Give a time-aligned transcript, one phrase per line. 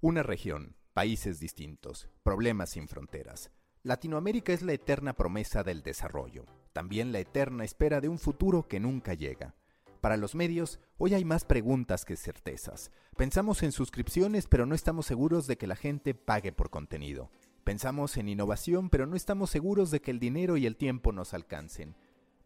[0.00, 3.50] Una región, países distintos, problemas sin fronteras.
[3.82, 8.78] Latinoamérica es la eterna promesa del desarrollo, también la eterna espera de un futuro que
[8.78, 9.56] nunca llega.
[10.00, 12.92] Para los medios, hoy hay más preguntas que certezas.
[13.16, 17.32] Pensamos en suscripciones, pero no estamos seguros de que la gente pague por contenido.
[17.64, 21.34] Pensamos en innovación, pero no estamos seguros de que el dinero y el tiempo nos
[21.34, 21.96] alcancen.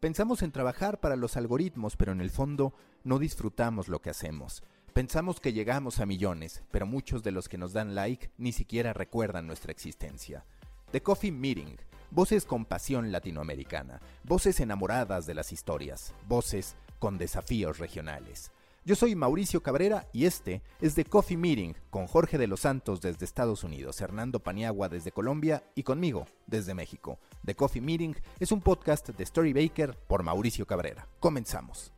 [0.01, 2.73] Pensamos en trabajar para los algoritmos, pero en el fondo
[3.05, 4.63] no disfrutamos lo que hacemos.
[4.93, 8.93] Pensamos que llegamos a millones, pero muchos de los que nos dan like ni siquiera
[8.93, 10.45] recuerdan nuestra existencia.
[10.91, 11.79] The Coffee Meeting,
[12.11, 18.53] voces con pasión latinoamericana, voces enamoradas de las historias, voces con desafíos regionales.
[18.85, 23.01] Yo soy Mauricio Cabrera y este es The Coffee Meeting con Jorge de los Santos
[23.01, 27.19] desde Estados Unidos, Hernando Paniagua desde Colombia y conmigo desde México.
[27.47, 31.09] The Coffee Meeting es un podcast de Story Baker por Mauricio Cabrera.
[31.19, 31.95] Comenzamos.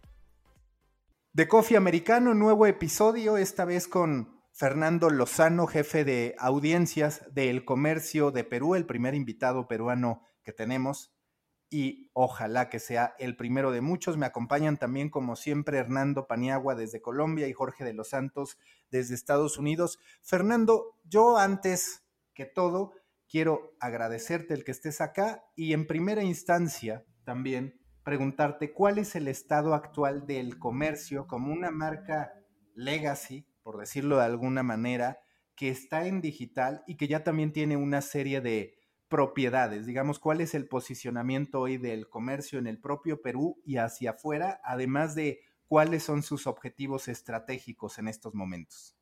[1.34, 8.30] De Coffee Americano, nuevo episodio, esta vez con Fernando Lozano, jefe de audiencias del comercio
[8.30, 11.12] de Perú, el primer invitado peruano que tenemos
[11.68, 14.16] y ojalá que sea el primero de muchos.
[14.16, 18.56] Me acompañan también, como siempre, Hernando Paniagua desde Colombia y Jorge de los Santos
[18.92, 19.98] desde Estados Unidos.
[20.22, 22.92] Fernando, yo antes que todo
[23.28, 29.28] quiero agradecerte el que estés acá y en primera instancia también preguntarte cuál es el
[29.28, 32.32] estado actual del comercio como una marca
[32.74, 35.20] legacy, por decirlo de alguna manera,
[35.56, 40.40] que está en digital y que ya también tiene una serie de propiedades, digamos, cuál
[40.40, 45.40] es el posicionamiento hoy del comercio en el propio Perú y hacia afuera, además de
[45.66, 48.96] cuáles son sus objetivos estratégicos en estos momentos.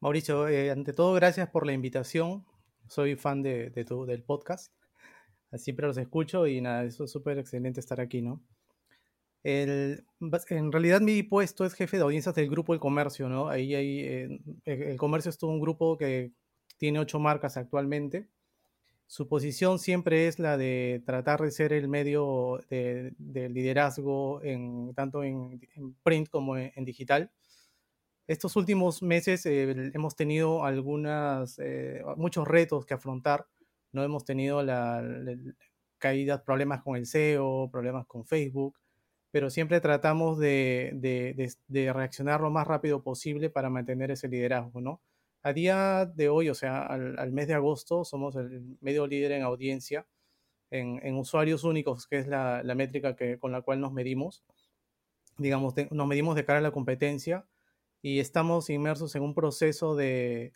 [0.00, 2.46] Mauricio, eh, ante todo, gracias por la invitación.
[2.86, 4.72] Soy fan de, tu, del podcast
[5.54, 8.42] siempre los escucho y nada, eso es súper excelente estar aquí, ¿no?
[9.46, 10.04] El,
[10.50, 13.48] en realidad mi puesto es jefe de audiencias del grupo El Comercio, ¿no?
[13.48, 16.32] Ahí hay, el, Comercio es todo un grupo que
[16.78, 18.28] tiene ocho marcas actualmente.
[19.06, 23.14] Su posición siempre es la de tratar de ser el medio de,
[23.48, 25.60] liderazgo en, tanto en,
[26.02, 27.30] print como en, digital.
[28.26, 33.46] Estos últimos meses eh, hemos tenido algunas, eh, muchos retos que afrontar
[33.96, 35.02] no hemos tenido la,
[35.98, 38.78] caídas, problemas con el SEO, problemas con Facebook,
[39.30, 41.56] pero siempre tratamos de,
[41.94, 45.00] reaccionar lo más rápido posible para mantener ese liderazgo, ¿no?
[45.42, 49.42] A día de hoy, o sea, al, mes de agosto, somos el medio líder en
[49.42, 50.06] audiencia,
[50.70, 54.44] en, usuarios únicos, que es la, métrica que, con la cual nos medimos.
[55.38, 57.46] Digamos, nos medimos de cara a la competencia
[58.02, 60.52] y estamos inmersos en un proceso de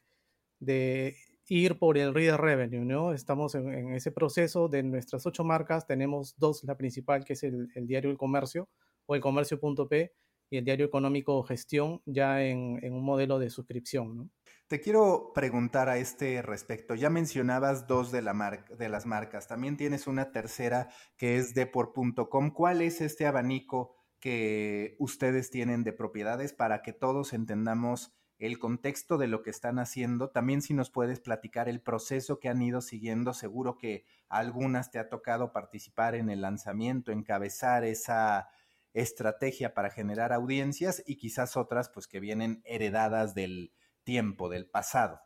[1.51, 3.13] ir por el reader revenue, ¿no?
[3.13, 7.69] Estamos en, ese proceso de nuestras ocho marcas, tenemos dos, la principal que es el,
[7.75, 8.69] diario El Comercio
[9.07, 10.13] o el comercio.p
[10.49, 14.31] y el diario económico Gestión ya en, un modelo de suscripción, ¿no?
[14.69, 16.95] Te quiero preguntar a este respecto.
[16.95, 19.49] Ya mencionabas dos de, la de las marcas.
[19.49, 22.53] También tienes una tercera que es depor.com.
[22.53, 29.19] ¿Cuál es este abanico que ustedes tienen de propiedades para que todos entendamos el contexto
[29.19, 30.31] de lo que están haciendo.
[30.31, 34.99] También si nos puedes platicar el proceso que han ido siguiendo, seguro que algunas te
[34.99, 38.49] ha tocado participar en el lanzamiento, encabezar esa
[38.95, 43.73] estrategia para generar audiencias y quizás otras pues que vienen heredadas del
[44.05, 45.21] tiempo, del pasado.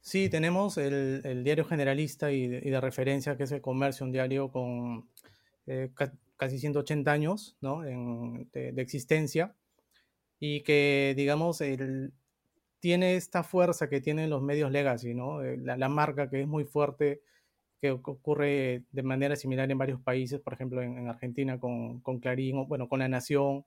[0.00, 5.08] Sí, tenemos el, diario generalista y de, referencia que es el comercio, un diario con
[5.66, 5.90] eh,
[6.36, 9.56] casi 180 años de existencia
[10.38, 11.62] y que, digamos,
[12.80, 15.42] tiene esta fuerza que tienen los medios legacy, ¿no?
[15.42, 17.22] Eh, la, marca que es muy fuerte,
[17.80, 22.66] que ocurre de manera similar en varios países, por ejemplo, en, Argentina con, con, Clarín,
[22.68, 23.64] bueno, con La Nación,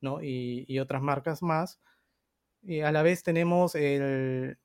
[0.00, 0.22] ¿no?
[0.22, 1.80] Y, otras marcas más.
[2.62, 4.56] Y a la vez tenemos el,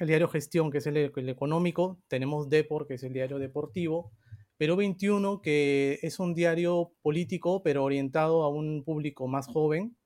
[0.00, 4.12] diario Gestión, que es el, el, económico, tenemos Depor, que es el diario deportivo,
[4.58, 9.96] Perú 21, que es un diario político, pero orientado a un público más joven,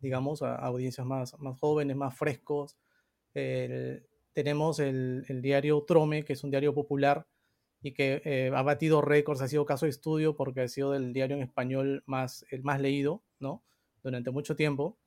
[0.00, 2.76] digamos, a, audiencias más, más jóvenes, más frescos.
[4.32, 7.26] tenemos el, diario Trome, que es un diario popular
[7.82, 11.12] y que eh, ha batido récords, ha sido caso de estudio porque ha sido el
[11.12, 13.62] diario en español más, el más leído, ¿no?
[14.02, 14.98] Durante mucho tiempo.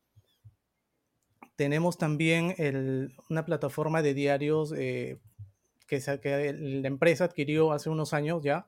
[1.55, 2.55] Tenemos también
[3.29, 5.19] una plataforma de diarios eh,
[5.87, 8.67] que, que la empresa adquirió hace unos años ya,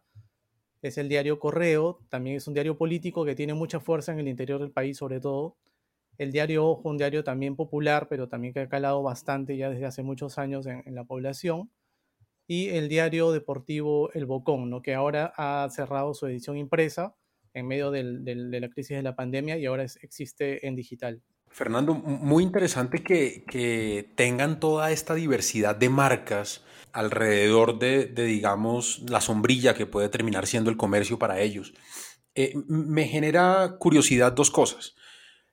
[0.83, 4.27] es el diario Correo, también es un diario político que tiene mucha fuerza en el
[4.27, 5.57] interior del país sobre todo,
[6.17, 9.85] el diario Ojo, un diario también popular, pero también que ha calado bastante ya desde
[9.85, 11.71] hace muchos años en, la población.
[12.47, 14.81] Y el diario deportivo El Bocón, ¿no?
[14.81, 17.15] que ahora ha cerrado su edición impresa
[17.53, 18.03] en medio de
[18.59, 21.23] la crisis de la pandemia y ahora existe en digital.
[21.55, 29.73] Fernando, muy interesante que, tengan toda esta diversidad de marcas alrededor de, digamos, la sombrilla
[29.73, 31.73] que puede terminar siendo el comercio para ellos.
[32.35, 34.95] Eh, me genera curiosidad dos cosas.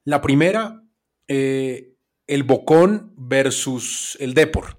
[0.04, 0.82] La primera,
[1.28, 1.94] eh,
[2.26, 4.78] el Bocón versus el Depor.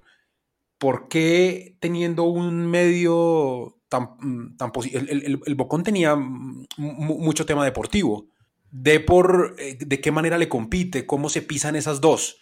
[0.78, 8.28] ¿Por qué teniendo un medio tan, tan el, el, Bocón tenía mucho tema deportivo?
[8.70, 11.06] Depor, eh, ¿de qué manera le compite?
[11.06, 12.38] ¿Cómo se pisan esas dos?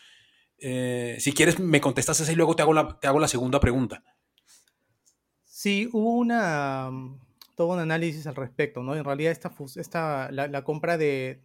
[0.64, 4.04] si quieres, me contestas esa y luego te hago la, te hago la segunda pregunta.
[5.62, 6.88] Sí, hubo una,
[7.54, 8.96] todo un análisis al respecto, ¿no?
[8.96, 11.40] En realidad esta, esta la, compra de,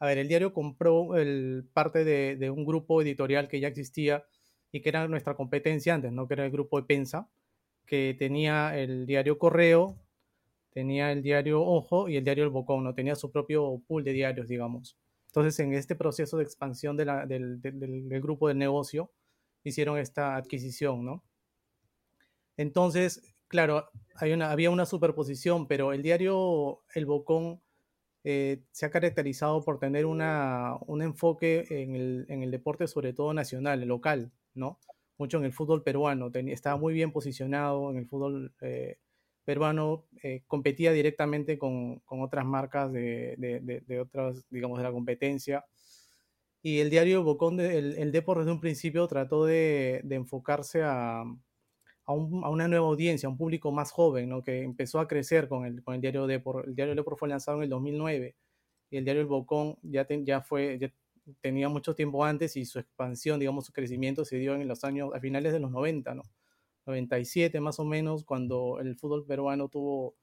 [0.00, 4.24] a ver, el diario compró el, parte de, un grupo editorial que ya existía
[4.72, 6.26] y que era nuestra competencia antes, ¿no?
[6.26, 7.28] Que era el grupo de Pensa,
[7.84, 9.98] que tenía el diario Correo,
[10.70, 12.94] tenía el diario Ojo y el diario El Bocón, ¿no?
[12.94, 14.96] Tenía su propio pool de diarios, digamos.
[15.26, 19.12] Entonces, en este proceso de expansión de del, del, grupo de negocio,
[19.64, 21.22] hicieron esta adquisición, ¿no?
[22.56, 27.60] Entonces, claro, había una superposición, pero el diario El Bocón
[28.24, 33.12] eh, se ha caracterizado por tener una, un enfoque en el, en el, deporte, sobre
[33.12, 34.78] todo nacional, local, ¿no?
[35.18, 38.98] Mucho en el fútbol peruano, estaba muy bien posicionado en el fútbol eh,
[39.44, 43.36] peruano, eh, competía directamente con, con otras marcas de,
[43.86, 45.64] de, otras, digamos, de la competencia.
[46.62, 51.24] Y el diario Bocón, el, el Depor desde un principio trató de, enfocarse a,
[52.10, 54.42] a, una nueva audiencia, a un público más joven, ¿no?
[54.42, 56.64] que empezó a crecer con el, con el diario Depor.
[56.66, 58.36] El diario Depor fue lanzado en el 2009
[58.90, 60.92] y el diario El Bocón ya, ya fue, ya
[61.40, 65.10] tenía mucho tiempo antes y su expansión, digamos, su crecimiento se dio en los años,
[65.14, 66.22] a finales de los 90, ¿no?
[66.86, 70.16] 97 más o menos, cuando el fútbol peruano tuvo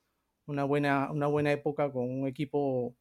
[0.48, 2.96] una buena, una buena época con un equipo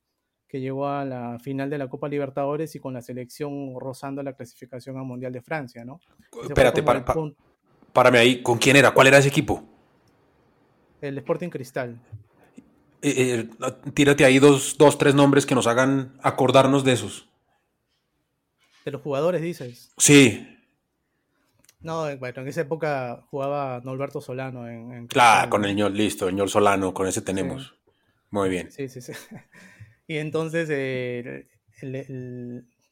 [0.48, 4.34] que llegó a la final de la Copa Libertadores y con la selección rozando la
[4.34, 6.00] clasificación al Mundial de Francia, ¿no?
[6.44, 7.04] Espérate, para,
[7.96, 8.90] Párame ahí, ¿con quién era?
[8.90, 9.64] ¿Cuál era ese equipo?
[11.00, 11.98] El Sporting Cristal.
[13.00, 17.26] Eh, eh, tírate ahí dos, dos, tres nombres que nos hagan acordarnos de esos.
[18.84, 19.94] ¿De los jugadores dices?
[19.96, 20.46] Sí.
[21.80, 26.28] No, eh, bueno, en esa época jugaba Norberto Solano en, Claro, con el ñol, listo,
[26.28, 27.76] el ñol Solano, con ese tenemos.
[28.28, 28.70] Muy bien.
[28.70, 29.12] Sí, sí, sí.
[30.06, 31.48] Y entonces el,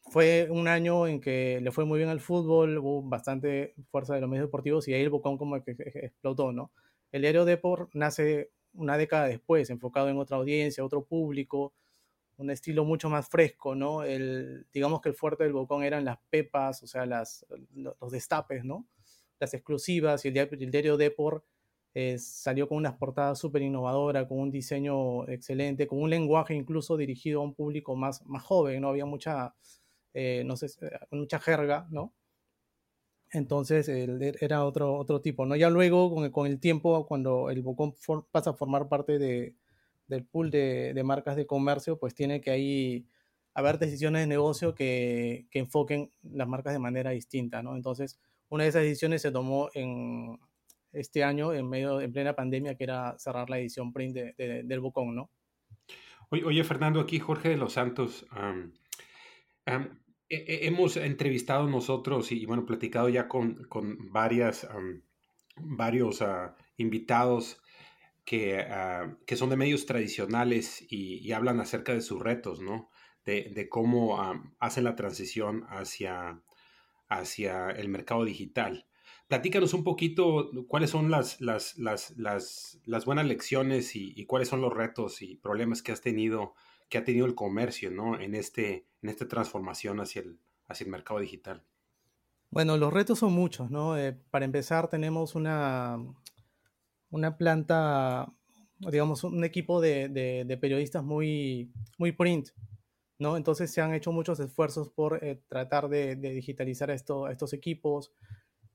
[0.06, 4.20] fue un año en que le fue muy bien al fútbol, hubo bastante fuerza de
[4.20, 6.72] los medios deportivos y ahí el Bocón como que explotó, ¿no?
[7.10, 11.72] El diario Deport nace una década después, enfocado en otra audiencia, otro público,
[12.36, 14.02] un estilo mucho más fresco, ¿no?
[14.02, 18.64] El, digamos que el fuerte del Bocón eran las pepas, o sea, las, los destapes,
[18.64, 18.86] ¿no?
[19.38, 21.44] Las exclusivas y el, el diario Deport
[21.94, 26.96] eh, salió con unas portadas súper innovadoras, con un diseño excelente, con un lenguaje incluso
[26.96, 28.88] dirigido a un público más, más joven, ¿no?
[28.88, 29.54] Había mucha
[30.14, 32.14] eh, no sé, eh, mucha jerga, ¿no?
[33.30, 35.56] Entonces era otro, otro tipo, ¿no?
[35.56, 37.94] Ya luego, con el, tiempo, cuando el Bocón
[38.30, 39.56] pasa a formar parte de,
[40.06, 43.08] del pool de, marcas de comercio, pues tiene que ahí
[43.52, 47.74] haber decisiones de negocio que, que, enfoquen las marcas de manera distinta, ¿no?
[47.74, 48.20] Entonces,
[48.50, 50.38] una de esas decisiones se tomó en
[50.92, 55.14] este año, en medio, en plena pandemia, que era cerrar la edición print del Bocón,
[55.14, 55.30] ¿no?
[56.30, 58.26] Oye, Fernando, aquí Jorge de los Santos.
[60.28, 64.66] Hemos entrevistado nosotros y, bueno, platicado ya con, con varias,
[65.56, 67.60] varios ah, invitados
[68.24, 72.90] que, ah, que, son de medios tradicionales y, hablan acerca de sus retos, ¿no?
[73.24, 74.18] De, de cómo
[74.58, 76.42] hacen la transición hacia,
[77.08, 78.86] hacia el mercado digital.
[79.28, 84.72] Platícanos un poquito cuáles son las, las, las, las buenas lecciones y, cuáles son los
[84.72, 86.54] retos y problemas que has tenido
[86.88, 88.20] que ha tenido el comercio, ¿no?
[88.20, 90.38] En, este, en esta transformación hacia el,
[90.68, 91.62] hacia el mercado digital.
[92.50, 93.98] Bueno, los retos son muchos, ¿no?
[93.98, 95.98] Eh, para empezar, tenemos una,
[97.10, 98.32] una planta,
[98.78, 102.50] digamos, un equipo de, de, periodistas muy, muy print,
[103.18, 103.36] ¿no?
[103.36, 108.12] Entonces se han hecho muchos esfuerzos por eh, tratar de, digitalizar esto, estos equipos.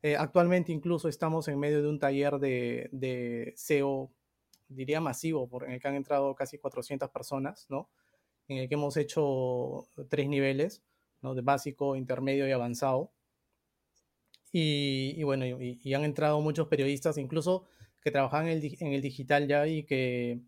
[0.01, 4.11] Eh, actualmente incluso estamos en medio de un taller de, de SEO,
[4.69, 7.89] diría masivo, por, en el que han entrado casi 400 personas, ¿no?
[8.49, 10.83] en el que hemos hecho tres niveles,
[11.21, 11.35] ¿no?
[11.35, 13.11] de básico, intermedio y avanzado.
[14.51, 17.65] Y, bueno, y, han entrado muchos periodistas, incluso
[18.01, 20.39] que trabajan en el, en el, digital ya y que,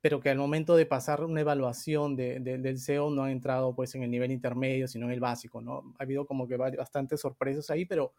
[0.00, 3.94] pero que al momento de pasar una evaluación de, del SEO no han entrado pues
[3.94, 5.94] en el nivel intermedio, sino en el básico, ¿no?
[5.98, 8.14] Ha habido como que bastantes sorpresas ahí, pero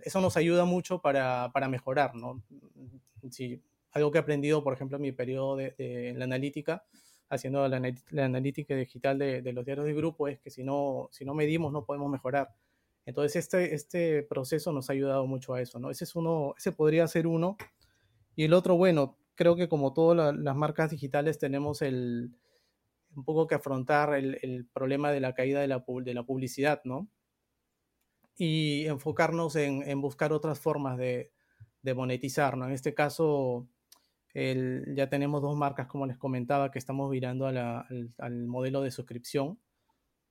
[0.00, 2.42] eso nos ayuda mucho para, para mejorar, ¿no?
[3.30, 3.60] Si,
[3.92, 6.84] algo que he aprendido, por ejemplo, en mi periodo de, la analítica,
[7.28, 7.76] haciendo la,
[8.24, 11.84] analítica digital de, los diarios de grupo, es que si no, si no medimos no
[11.84, 12.54] podemos mejorar.
[13.06, 15.90] Entonces este, este proceso nos ha ayudado mucho a eso, ¿no?
[15.90, 17.56] Ese, es uno, ese podría ser uno.
[18.36, 22.32] Y el otro, bueno, creo que como todas las marcas digitales tenemos el,
[23.14, 27.08] un poco que afrontar el, problema de la caída de la, de la, publicidad, ¿no?
[28.36, 31.32] Y enfocarnos en, buscar otras formas de,
[31.94, 32.66] monetizar, ¿no?
[32.66, 33.66] En este caso,
[34.34, 39.58] ya tenemos dos marcas, como les comentaba, que estamos virando al, modelo de suscripción.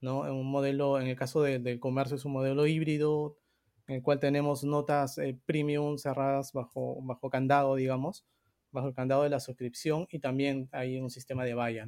[0.01, 3.37] Un modelo, en el caso del comercio es un modelo híbrido,
[3.87, 8.25] en el cual tenemos notas eh, premium cerradas bajo, candado, digamos,
[8.71, 11.87] bajo el candado de la suscripción y también hay un sistema de valla.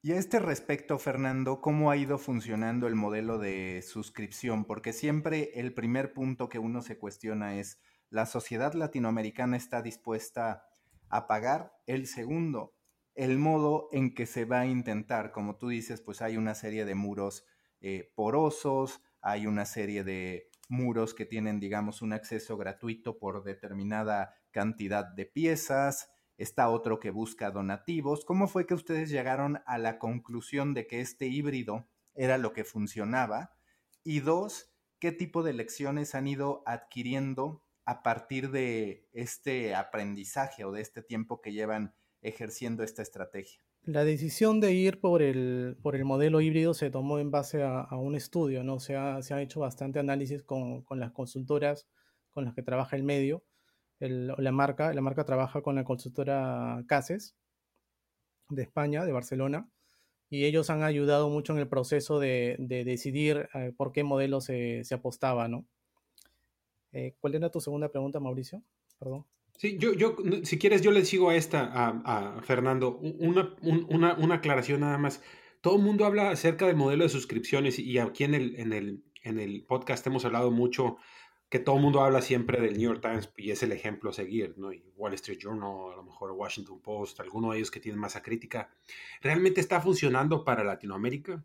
[0.00, 4.64] Y a este respecto, Fernando, ¿cómo ha ido funcionando el modelo de suscripción?
[4.64, 10.68] Porque siempre el primer punto que uno se cuestiona es, ¿la sociedad latinoamericana está dispuesta
[11.08, 11.72] a pagar?
[11.86, 12.74] El segundo,
[13.14, 15.32] el modo en que se va a intentar.
[15.32, 17.44] Como tú dices, pues hay una serie de muros
[17.80, 24.34] eh, porosos, hay una serie de muros que tienen, digamos, un acceso gratuito por determinada
[24.50, 28.24] cantidad de piezas está otro que busca donativos.
[28.24, 32.64] ¿Cómo fue que ustedes llegaron a la conclusión de que este híbrido era lo que
[32.64, 33.50] funcionaba?
[34.04, 40.72] Y dos, ¿qué tipo de lecciones han ido adquiriendo a partir de este aprendizaje o
[40.72, 43.62] de este tiempo que llevan ejerciendo esta estrategia?
[43.82, 47.86] La decisión de ir por el, por el modelo híbrido se tomó en base a,
[47.92, 48.80] un estudio, ¿no?
[48.80, 51.88] Se ha, se ha, hecho bastante análisis con, con las consultoras
[52.30, 53.42] con las que trabaja el medio
[54.00, 54.92] la marca.
[54.92, 57.36] La marca trabaja con la consultora Cases
[58.48, 59.68] de España, de Barcelona,
[60.30, 64.82] y ellos han ayudado mucho en el proceso de, decidir eh, por qué modelo se,
[64.90, 65.66] apostaba, ¿no?
[66.92, 68.62] Eh, ¿Cuál era tu segunda pregunta, Mauricio?
[68.98, 69.26] Perdón.
[69.56, 72.96] Sí, yo, yo, si quieres, yo le sigo a esta, a, Fernando.
[72.98, 75.20] Una, una, aclaración nada más.
[75.60, 79.02] Todo el mundo habla acerca del modelo de suscripciones y aquí en el, en el,
[79.24, 80.98] en el podcast hemos hablado mucho
[81.48, 84.12] que todo el mundo habla siempre del New York Times y es el ejemplo a
[84.12, 84.72] seguir, ¿no?
[84.72, 88.22] Y Wall Street Journal, a lo mejor Washington Post, alguno de ellos que tienen masa
[88.22, 88.70] crítica.
[89.22, 91.42] ¿Realmente está funcionando para Latinoamérica?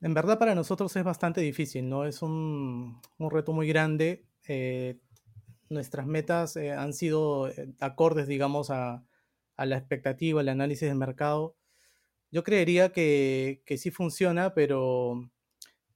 [0.00, 2.04] En verdad para nosotros es bastante difícil, ¿no?
[2.04, 4.24] Es un, reto muy grande.
[4.46, 4.98] Eh,
[5.68, 9.04] nuestras metas eh, han sido eh, acordes, digamos, a,
[9.56, 11.56] la expectativa, al análisis del mercado.
[12.30, 15.28] Yo creería que, que sí funciona, pero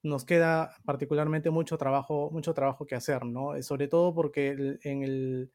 [0.03, 3.55] nos queda particularmente mucho trabajo, mucho trabajo que hacer, ¿no?
[3.55, 5.53] Eh, sobre todo porque en el,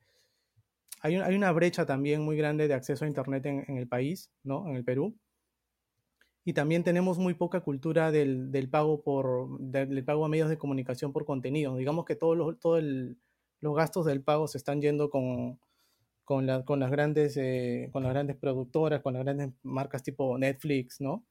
[1.02, 4.68] hay, hay, una brecha también muy grande de acceso a Internet en, el país, ¿no?
[4.68, 5.18] En el Perú.
[6.48, 10.58] Y también tenemos muy poca cultura del, del pago por del, pago a medios de
[10.58, 11.76] comunicación por contenido.
[11.76, 15.60] Digamos que todos los, todo los gastos del pago se están yendo con,
[16.24, 21.02] con, con las grandes, eh, con las grandes productoras, con las grandes marcas tipo Netflix,
[21.02, 21.26] ¿no?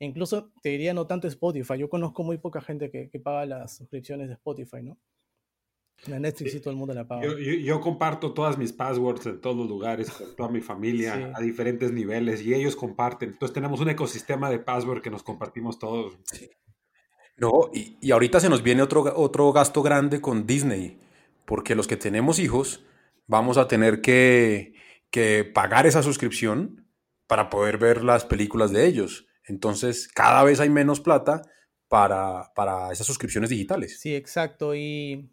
[0.00, 1.78] incluso te diría no tanto Spotify.
[1.78, 4.98] Yo conozco muy poca gente que, paga las suscripciones de Spotify, ¿no?
[6.06, 7.22] La Netflix y todo el mundo la paga.
[7.38, 11.92] Yo, comparto todas mis passwords en todos los lugares, con toda mi familia, a diferentes
[11.92, 13.30] niveles, y ellos comparten.
[13.30, 16.18] Entonces tenemos un ecosistema de password que nos compartimos todos.
[17.36, 20.98] No, y, ahorita se nos viene otro, otro gasto grande con Disney,
[21.44, 22.84] porque los que tenemos hijos
[23.26, 24.74] vamos a tener que,
[25.10, 26.88] que pagar esa suscripción
[27.26, 29.26] para poder ver las películas de ellos.
[29.46, 31.42] Entonces, cada vez hay menos plata
[31.88, 34.00] para, esas suscripciones digitales.
[34.00, 34.74] Sí, exacto.
[34.74, 35.30] Y,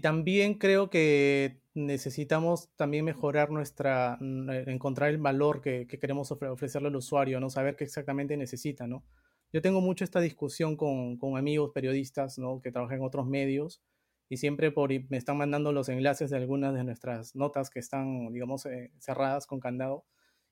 [0.00, 6.96] también creo que necesitamos también mejorar nuestra, mm, encontrar el valor que, queremos ofrecerle al
[6.96, 7.50] usuario, ¿no?
[7.50, 9.04] Saber qué exactamente necesita, ¿no?
[9.52, 12.60] Yo tengo mucho esta discusión con, amigos periodistas, ¿no?
[12.60, 13.82] Que trabajan en otros medios
[14.28, 18.32] y siempre por, me están mandando los enlaces de algunas de nuestras notas que están,
[18.32, 20.04] digamos, eh, cerradas con candado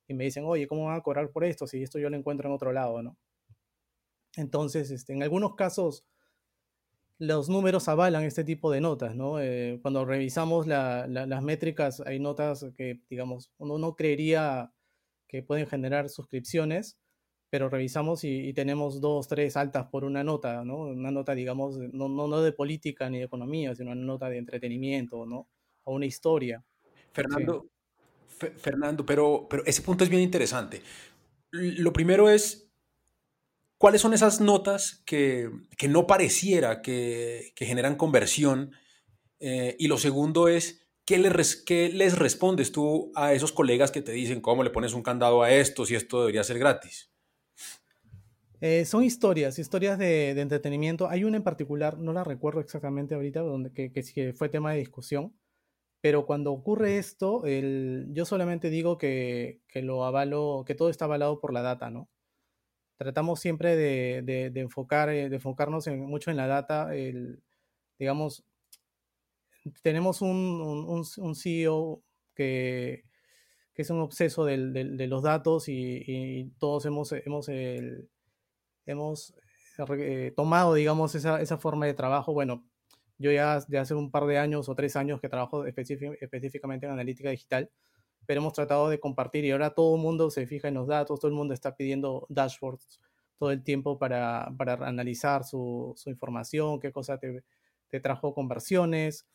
[0.08, 2.48] y me dicen, oye, ¿cómo van a cobrar por esto si esto yo lo encuentro
[2.48, 3.18] en otro lado, ¿no?
[4.36, 6.04] Entonces, este, en algunos casos,
[7.18, 9.40] los números avalan este tipo de notas, ¿no?
[9.40, 14.72] Eh, cuando revisamos las métricas, hay notas que, digamos, uno no creería
[15.26, 16.98] que pueden generar suscripciones,
[17.48, 20.78] pero revisamos y, tenemos dos, tres altas por una nota, ¿no?
[20.78, 25.48] Una nota, digamos, no, de política ni de economía, sino una nota de entretenimiento, ¿no?
[25.84, 26.64] O una historia.
[27.12, 27.66] Fernando,
[28.28, 30.82] Fernando, pero, pero ese punto es bien interesante.
[31.50, 32.65] Lo primero es,
[33.78, 35.50] ¿cuáles son esas notas que,
[35.88, 38.72] no pareciera que, generan conversión?
[39.38, 44.02] Eh, y lo segundo es, ¿qué les, ¿qué les respondes tú a esos colegas que
[44.02, 47.10] te dicen cómo le pones un candado a esto si esto debería ser gratis?
[48.60, 51.08] Eh, son historias, historias de, entretenimiento.
[51.08, 54.78] Hay una en particular, no la recuerdo exactamente ahorita, donde que, que fue tema de
[54.78, 55.34] discusión,
[56.00, 61.52] pero cuando ocurre esto, yo solamente digo que, lo avalo, que todo está avalado por
[61.52, 62.08] la data, ¿no?
[62.96, 66.90] Tratamos siempre de, enfocar, de enfocarnos mucho en la data.
[67.98, 68.44] digamos,
[69.82, 72.02] tenemos un, CEO
[72.34, 73.04] que,
[73.74, 77.48] es un obseso de los datos y, todos hemos, hemos,
[78.86, 79.34] hemos
[79.98, 82.32] eh, tomado, digamos, esa, esa, forma de trabajo.
[82.32, 82.64] Bueno,
[83.18, 86.92] yo ya de hace un par de años o tres años que trabajo específicamente en
[86.92, 87.70] analítica digital,
[88.26, 91.20] pero hemos tratado de compartir y ahora todo el mundo se fija en los datos,
[91.20, 93.00] todo el mundo está pidiendo dashboards
[93.38, 97.44] todo el tiempo para, para analizar su, su, información, qué cosa te,
[97.88, 99.26] te, trajo conversiones,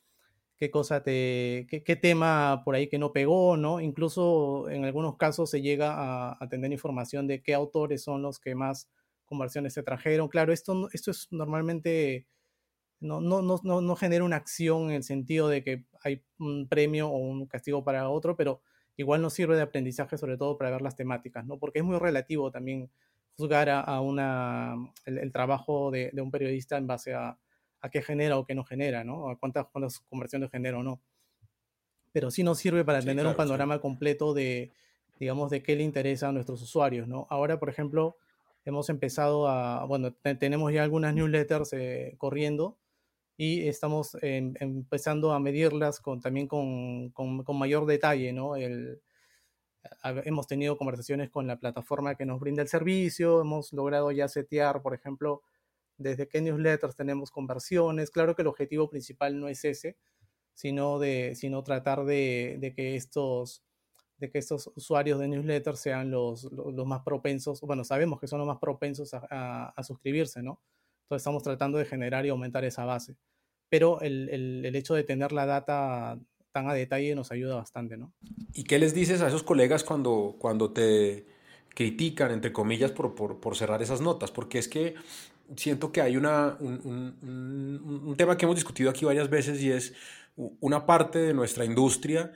[0.57, 3.79] qué cosa te, qué, qué, tema por ahí que no pegó, ¿no?
[3.79, 8.39] Incluso en algunos casos se llega a, a tener información de qué autores son los
[8.39, 8.89] que más
[9.31, 10.27] conversiones se trajeron.
[10.27, 12.27] Claro, esto, esto es normalmente,
[12.99, 17.07] no, no, no, no genera una acción en el sentido de que hay un premio
[17.09, 18.61] o un castigo para otro, pero
[18.97, 21.57] igual nos sirve de aprendizaje, sobre todo para ver las temáticas, ¿no?
[21.57, 22.89] Porque es muy relativo también
[23.37, 27.37] juzgar a, una, el, trabajo de, de, un periodista en base a,
[27.81, 29.29] a, qué genera o qué no genera, ¿no?
[29.29, 31.01] A cuántas, cuántas conversiones genera o no.
[32.11, 34.71] Pero sí nos sirve para tener un panorama completo de,
[35.19, 37.25] digamos, de qué le interesa a nuestros usuarios, ¿no?
[37.29, 38.17] Ahora, por ejemplo,
[38.65, 42.77] hemos empezado a, bueno, tenemos ya algunas newsletters eh, corriendo
[43.43, 48.55] y estamos empezando a medirlas con, también con, con, mayor detalle, ¿no?
[48.55, 49.01] El,
[50.25, 54.83] hemos tenido conversaciones con la plataforma que nos brinda el servicio, hemos logrado ya setear,
[54.83, 55.41] por ejemplo,
[55.97, 58.11] desde qué newsletters tenemos conversiones.
[58.11, 59.97] Claro que el objetivo principal no es ese,
[60.53, 63.63] sino, de, sino tratar de, de que estos
[64.19, 68.37] de que estos usuarios de newsletters sean los, los, más propensos, bueno, sabemos que son
[68.37, 70.61] los más propensos a, a, suscribirse, ¿no?
[71.05, 73.17] Entonces estamos tratando de generar y aumentar esa base.
[73.71, 76.19] Pero el, el, el, hecho de tener la data
[76.51, 78.13] tan a detalle nos ayuda bastante, ¿no?
[78.53, 81.25] ¿Y qué les dices a esos colegas cuando, cuando te
[81.69, 84.29] critican, entre comillas, por, por, por cerrar esas notas?
[84.29, 84.95] Porque es que
[85.55, 89.71] siento que hay una, un, un, un, tema que hemos discutido aquí varias veces y
[89.71, 89.93] es
[90.35, 92.33] una parte de nuestra industria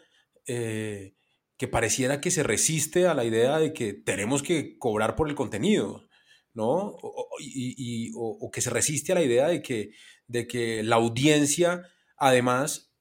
[0.48, 1.15] eh,
[1.58, 5.36] que pareciera que se resiste a la idea de que tenemos que cobrar por el
[5.36, 6.08] contenido,
[6.54, 6.95] ¿no?
[7.02, 9.91] O, y, o, que se resiste a la idea de que,
[10.28, 11.84] de que la audiencia
[12.18, 12.94] además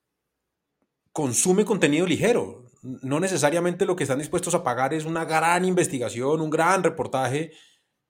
[1.13, 2.67] consume contenido ligero.
[2.83, 7.53] No necesariamente lo que están dispuestos a pagar es una gran investigación, un gran reportaje,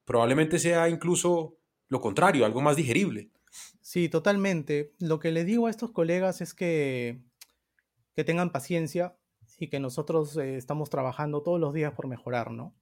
[0.05, 3.31] probablemente sea incluso lo contrario, algo más digerible.
[3.81, 4.93] Sí, totalmente.
[4.99, 7.23] Lo que le digo a estos colegas es que,
[8.17, 9.17] que tengan paciencia,
[9.59, 12.75] y que nosotros eh, estamos trabajando todos los días por mejorar, ¿no?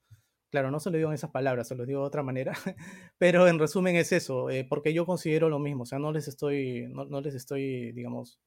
[0.53, 2.53] Claro, no se lo digo en esas palabras, se lo digo de otra manera,
[3.17, 6.29] pero en resumen es eso, eh, porque yo considero lo mismo, o sea, no les
[6.29, 8.39] estoy, no, les estoy, digamos,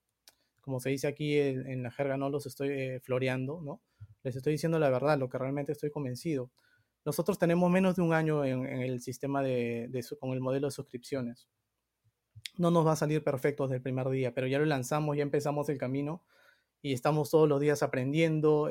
[0.61, 3.81] como se dice aquí en, la jerga, no los estoy eh, floreando, ¿no?
[4.21, 6.51] Les estoy diciendo la verdad, lo que realmente estoy convencido.
[7.05, 10.71] Nosotros tenemos menos de un año en, el sistema de, de con el modelo de
[10.71, 11.49] suscripciones.
[12.59, 15.23] No nos va a salir perfecto desde el primer día, pero ya lo lanzamos, ya
[15.23, 16.23] empezamos el camino
[16.83, 18.69] y estamos todos los días aprendiendo.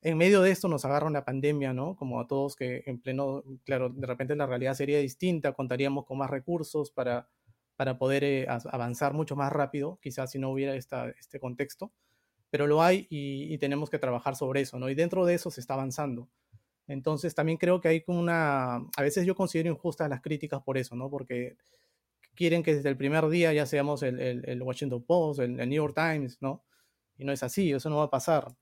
[0.00, 1.96] En medio de esto nos agarra una pandemia, ¿no?
[1.96, 6.18] Como a todos que en pleno, claro, de repente la realidad sería distinta, contaríamos con
[6.18, 7.28] más recursos para,
[7.76, 11.92] para poder eh, avanzar mucho más rápido, quizás si no hubiera esta, este contexto,
[12.50, 14.88] pero lo hay y, tenemos que trabajar sobre eso, ¿no?
[14.88, 16.28] Y dentro de eso se está avanzando.
[16.86, 20.78] Entonces también creo que hay como una, a veces yo considero injustas las críticas por
[20.78, 21.10] eso, ¿no?
[21.10, 21.56] Porque
[22.34, 25.76] quieren que desde el primer día ya seamos el, el, Washington Post, el, el New
[25.76, 26.64] York Times, ¿no?
[27.18, 28.54] Y no es así, eso no va a pasar.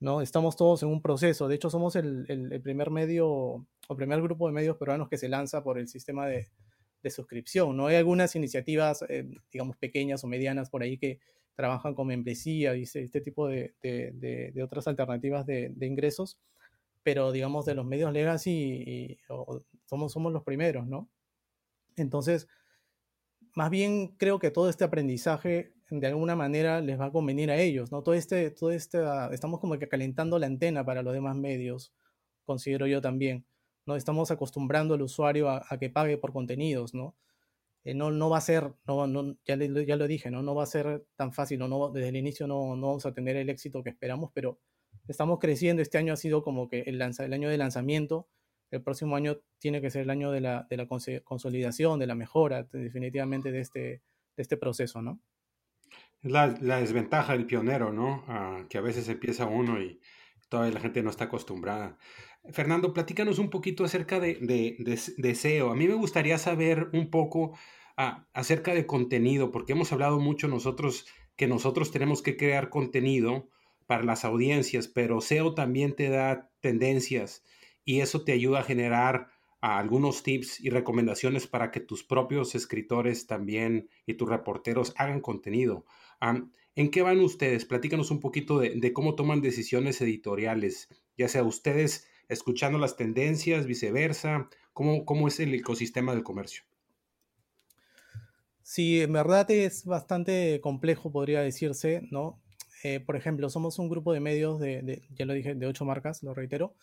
[0.00, 0.20] ¿No?
[0.20, 1.48] Estamos todos en un proceso.
[1.48, 5.28] De hecho, somos el, el, primer medio o primer grupo de medios peruanos que se
[5.28, 6.48] lanza por el sistema de,
[7.02, 7.76] de suscripción.
[7.76, 7.86] ¿no?
[7.86, 11.20] Hay algunas iniciativas, eh, digamos, pequeñas o medianas por ahí que
[11.54, 16.38] trabajan con membresía y este tipo de, de, de otras alternativas de, ingresos,
[17.02, 19.18] pero digamos de los medios legacy y,
[19.86, 21.08] somos, somos los primeros, ¿no?
[21.96, 22.46] Entonces,
[23.54, 27.56] más bien creo que todo este aprendizaje de alguna manera les va a convenir a
[27.56, 28.02] ellos, ¿no?
[28.02, 31.92] Todo este, todo este, ah, estamos como que calentando la antena para los demás medios,
[32.44, 33.46] considero yo también,
[33.86, 33.96] ¿no?
[33.96, 37.16] Estamos acostumbrando al usuario a, que pague por contenidos, ¿no?
[37.84, 40.42] Eh, no, no va a ser, no, no, ya, ya lo dije, ¿no?
[40.42, 43.36] No va a ser tan fácil, no, desde el inicio no, no vamos a tener
[43.36, 44.58] el éxito que esperamos, pero
[45.06, 48.28] estamos creciendo, este año ha sido como que el, lanza, el año de lanzamiento,
[48.72, 52.16] el próximo año tiene que ser el año de la, de la consolidación, de la
[52.16, 54.02] mejora, definitivamente de este, de
[54.42, 55.20] este proceso, ¿no?
[56.26, 56.48] La,
[56.80, 58.24] desventaja del pionero, ¿no?
[58.28, 60.00] Ah, que a veces empieza uno y
[60.48, 61.98] todavía la gente no está acostumbrada.
[62.50, 65.70] Fernando, platícanos un poquito acerca de, de, SEO.
[65.70, 67.56] A mí me gustaría saber un poco
[67.96, 73.48] ah, acerca de contenido, porque hemos hablado mucho nosotros que nosotros tenemos que crear contenido
[73.86, 77.44] para las audiencias, pero SEO también te da tendencias
[77.84, 79.28] y eso te ayuda a generar
[79.60, 85.84] algunos tips y recomendaciones para que tus propios escritores también y tus reporteros hagan contenido.
[86.20, 87.64] ¿En qué van ustedes?
[87.64, 94.48] Platícanos un poquito de, cómo toman decisiones editoriales, ya sea ustedes escuchando las tendencias, viceversa,
[94.72, 96.64] cómo, cómo es el ecosistema del comercio.
[98.62, 102.42] Sí, en verdad es bastante complejo, podría decirse, ¿no?
[102.82, 106.22] Eh, por ejemplo, somos un grupo de medios de, ya lo dije, de ocho marcas,
[106.22, 106.74] lo reitero,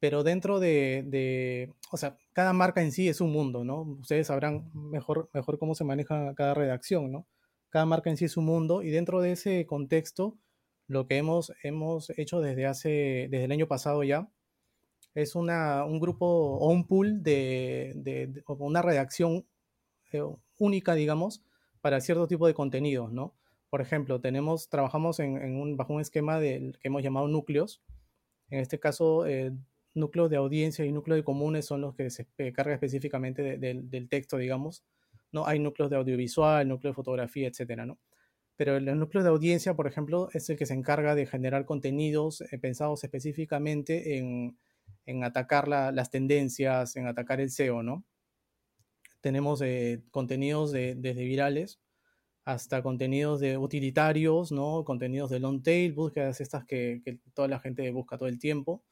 [0.00, 3.82] pero dentro de, o sea, cada marca en sí es un mundo, ¿no?
[3.82, 7.26] Ustedes sabrán mejor, mejor cómo se maneja cada redacción, ¿no?
[7.74, 10.38] Cada marca en sí es un mundo y dentro de ese contexto,
[10.86, 14.30] lo que hemos, hemos hecho desde hace, desde el año pasado ya,
[15.16, 19.44] es una, un grupo o un pool de, de, una redacción
[20.12, 20.22] eh,
[20.56, 21.42] única, digamos,
[21.80, 23.34] para cierto tipo de contenidos, ¿no?
[23.70, 27.82] Por ejemplo, tenemos, trabajamos en, un, bajo un esquema del, que hemos llamado núcleos.
[28.50, 29.50] En este caso, eh,
[29.94, 34.36] núcleos de audiencia y núcleos de comunes son los que se cargan específicamente del texto,
[34.36, 34.84] digamos.
[35.34, 35.46] ¿No?
[35.46, 37.98] Hay núcleos de audiovisual, núcleos de fotografía, etcétera, ¿no?
[38.56, 42.40] Pero el núcleo de audiencia, por ejemplo, es el que se encarga de generar contenidos
[42.40, 44.56] eh, pensados específicamente en,
[45.24, 48.04] atacar las tendencias, en atacar el SEO, ¿no?
[49.20, 51.80] Tenemos eh, contenidos desde virales
[52.44, 54.84] hasta contenidos de utilitarios, ¿no?
[54.84, 58.84] Contenidos de long tail, búsquedas estas que toda la gente busca todo el tiempo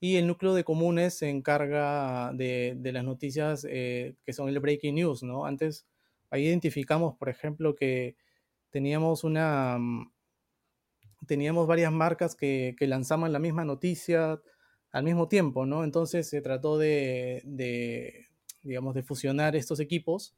[0.00, 4.94] y el núcleo de comunes se encarga de, las noticias eh, que son el breaking
[4.96, 5.46] news, ¿no?
[5.46, 5.86] Antes
[6.30, 8.16] ahí identificamos, por ejemplo, que
[8.70, 10.12] teníamos una mm,
[11.26, 14.40] teníamos varias marcas que, que lanzaban la misma noticia
[14.92, 15.84] al mismo tiempo, ¿no?
[15.84, 17.42] Entonces se trató de,
[18.62, 20.34] digamos, de fusionar estos equipos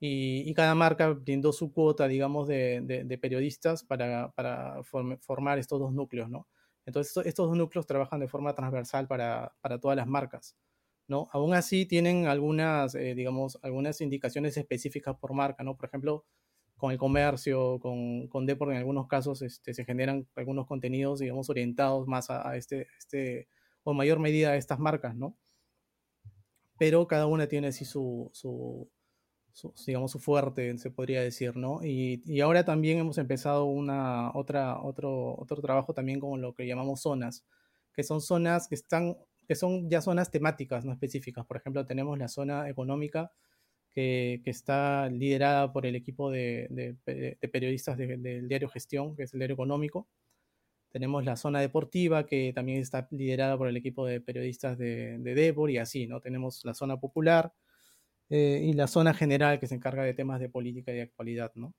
[0.00, 6.28] y, cada marca brindó su cuota, digamos, de, periodistas para, para formar estos dos núcleos,
[6.28, 6.48] ¿no?
[6.86, 10.56] Entonces, estos dos núcleos trabajan de forma transversal para, todas las marcas.
[11.08, 11.28] ¿no?
[11.32, 15.76] Aún así, tienen algunas, eh, digamos, algunas indicaciones específicas por marca, ¿no?
[15.76, 16.24] Por ejemplo,
[16.76, 21.48] con el comercio, con, con Deport, en algunos casos este, se generan algunos contenidos, digamos,
[21.48, 23.48] orientados más a, este, este,
[23.84, 25.36] o en mayor medida a estas marcas, ¿no?
[26.78, 28.32] Pero cada una tiene así su,
[29.86, 31.84] digamos, su fuerte, se podría decir, ¿no?
[31.84, 37.02] Y, ahora también hemos empezado una, otra, otro, otro trabajo también con lo que llamamos
[37.02, 37.44] zonas,
[37.94, 41.46] que son zonas que están, que son ya zonas temáticas, no específicas.
[41.46, 43.32] Por ejemplo, tenemos la zona económica,
[43.92, 46.96] que, está liderada por el equipo de,
[47.52, 50.08] periodistas del diario Gestión, que es el diario económico.
[50.90, 55.34] Tenemos la zona deportiva, que también está liderada por el equipo de periodistas de, de
[55.34, 56.20] Debor y así, ¿no?
[56.20, 57.52] Tenemos la zona popular,
[58.34, 61.52] eh, y la zona general que se encarga de temas de política y de actualidad,
[61.54, 61.74] ¿no?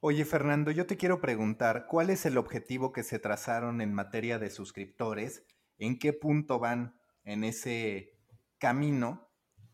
[0.00, 4.38] Oye, Fernando, yo te quiero preguntar, ¿cuál es el objetivo que se trazaron en materia
[4.38, 5.44] de suscriptores?
[5.76, 8.18] ¿En qué punto van en ese
[8.56, 9.28] camino?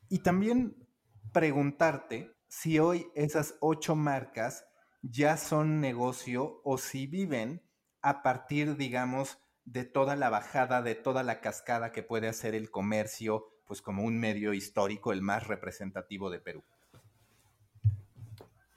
[0.09, 0.88] Y también
[1.33, 4.66] preguntarte si hoy esas ocho marcas
[5.02, 7.62] ya son negocio o si viven
[8.02, 12.72] a partir, digamos, de toda la bajada, de toda la cascada que puede hacer el
[12.72, 16.64] comercio pues como un medio histórico el más representativo de Perú.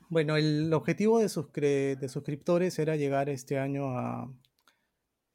[0.10, 4.30] Bueno, el objetivo de, suscriptores era llegar este año a,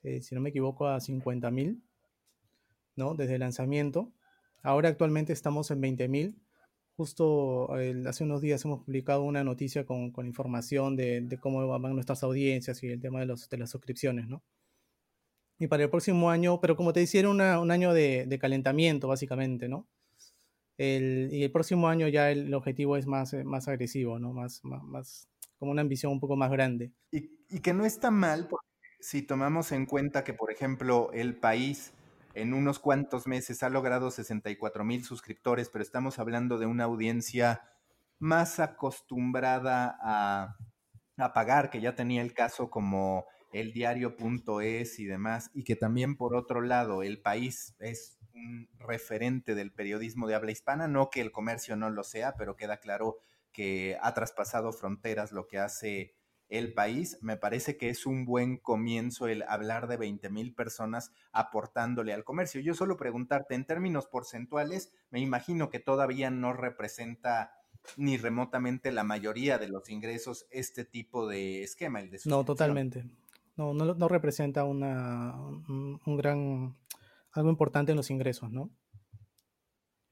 [0.03, 1.83] eh, si no me equivoco, a 50 mil,
[2.95, 3.15] ¿no?
[3.15, 4.13] Desde el lanzamiento.
[4.63, 6.37] Ahora actualmente estamos en 20 mil.
[6.99, 7.73] Justo
[8.07, 12.89] hace unos días hemos publicado una noticia con, información de, cómo van nuestras audiencias y
[12.89, 14.43] el tema de las suscripciones, ¿no?
[15.59, 19.69] Y para el próximo año, pero como te decía, era un año de, calentamiento, básicamente,
[19.69, 19.87] ¿no?
[20.79, 24.35] y el próximo año ya el, objetivo es más, eh, más agresivo, ¿no?
[24.35, 25.27] Más, más,
[25.59, 26.93] como una ambición un poco más grande.
[27.11, 28.67] Y, y que no está mal, porque
[29.01, 31.95] si tomamos en cuenta que, por ejemplo, el país
[32.35, 37.63] en unos cuantos meses ha logrado 64 mil suscriptores, pero estamos hablando de una audiencia
[38.19, 40.57] más acostumbrada a,
[41.17, 43.25] a pagar, que ya tenía el caso como
[43.61, 49.55] el diario.es y demás, y que también por otro lado el país es un referente
[49.55, 53.17] del periodismo de habla hispana, no que el comercio no lo sea, pero queda claro
[53.53, 56.15] que ha traspasado fronteras lo que hace
[56.49, 57.19] el país.
[57.23, 62.25] Me parece que es un buen comienzo el hablar de 20 mil personas aportándole al
[62.25, 62.61] comercio.
[62.61, 67.53] Yo solo preguntarte, en términos porcentuales, me imagino que todavía no representa
[67.97, 73.05] ni remotamente la mayoría de los ingresos este tipo de esquema, el de No, totalmente
[73.57, 75.35] no, no, representa una,
[75.69, 76.77] un, gran,
[77.33, 78.71] algo importante en los ingresos, ¿no?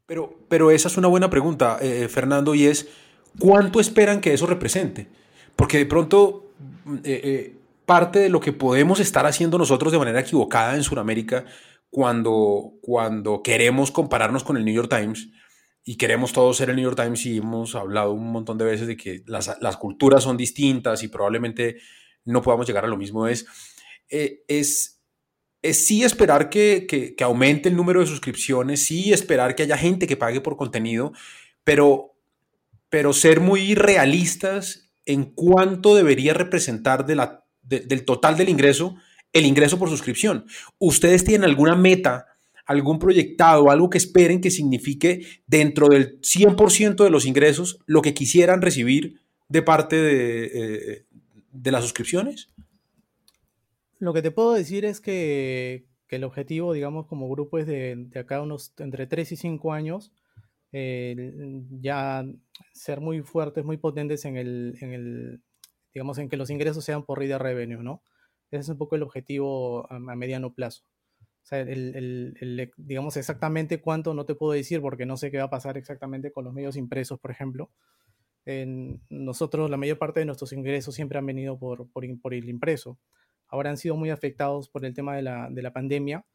[0.07, 2.88] Pero, pero esa es una buena pregunta, eh, Fernando, y es,
[3.38, 5.09] ¿cuánto esperan que eso represente?
[5.57, 6.50] Porque de pronto
[7.04, 11.44] eh, parte de lo que podemos estar haciendo nosotros de manera equivocada en Sudamérica
[11.90, 15.28] cuando, cuando queremos compararnos con el New York Times
[15.85, 18.87] y queremos todos ser el New York Times y hemos hablado un montón de veces
[18.87, 21.76] de que las, las culturas son distintas y probablemente
[22.24, 23.46] no podamos llegar a lo mismo, es,
[24.08, 25.00] eh, es,
[25.62, 30.06] es sí esperar que, que, aumente el número de suscripciones, sí esperar que haya gente
[30.06, 31.12] que pague por contenido,
[31.64, 32.16] pero,
[32.88, 38.96] pero ser muy realistas en cuánto debería representar la, del total del ingreso
[39.32, 40.46] el ingreso por suscripción.
[40.78, 42.26] ¿Ustedes tienen alguna meta?
[42.66, 48.14] algún proyectado, algo que esperen que signifique dentro del 100% de los ingresos lo que
[48.14, 51.06] quisieran recibir de parte de, eh,
[51.54, 52.48] de las suscripciones?
[53.98, 57.94] Lo que te puedo decir es que, que el objetivo, digamos, como grupo es de,
[57.96, 60.12] de, acá unos entre 3 y 5 años,
[61.80, 62.26] ya
[62.72, 65.42] ser muy fuertes, muy potentes en el, en el,
[65.94, 68.02] digamos, en que los ingresos sean por reader revenue, ¿no?
[68.50, 70.84] Ese es un poco el objetivo a, a mediano plazo.
[71.44, 71.94] O sea, el,
[72.40, 75.76] el, digamos exactamente cuánto no te puedo decir porque no sé qué va a pasar
[75.76, 77.70] exactamente con los medios impresos, por ejemplo.
[78.46, 82.98] En nosotros, la mayor parte de nuestros ingresos siempre han venido por, por, el impreso.
[83.48, 86.26] Ahora han sido muy afectados por el tema de la, de la pandemia,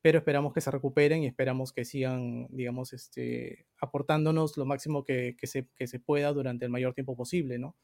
[0.00, 5.36] pero esperamos que se recuperen y esperamos que sigan, digamos, este, aportándonos lo máximo que,
[5.42, 7.76] se, pueda durante el mayor tiempo posible, ¿no?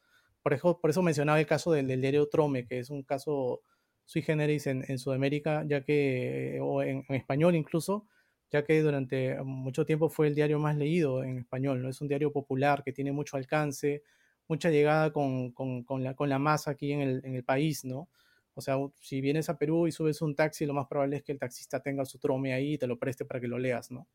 [0.43, 3.63] Por eso, por eso mencionaba el caso del, del diario Trome, que es un caso
[4.05, 8.07] sui generis en, Sudamérica, ya que, o en, español incluso,
[8.55, 11.89] ya que durante mucho tiempo fue el diario más leído en español, ¿no?
[11.89, 14.05] Es un diario popular que tiene mucho alcance,
[14.47, 17.85] mucha llegada con, con, con la, con la masa aquí en el, en el país,
[17.85, 18.09] ¿no?
[18.55, 21.33] O sea, si vienes a Perú y subes un taxi, lo más probable es que
[21.33, 24.07] el taxista tenga su trome ahí y te lo preste para que lo leas, ¿no?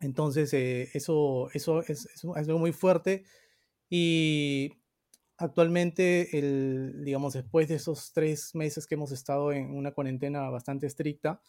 [0.00, 3.24] Entonces, eh, eso, eso es, es, algo muy fuerte
[3.90, 4.78] y
[5.36, 10.86] actualmente, el, digamos, después de esos tres meses que hemos estado en una cuarentena bastante
[10.86, 11.42] estricta,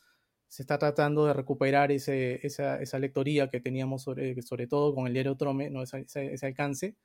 [0.51, 5.07] se está tratando de recuperar ese, esa, esa, lectoría que teníamos, sobre, sobre todo con
[5.07, 5.81] el diario Trome, ¿no?
[5.81, 6.97] ese, ese, ese alcance.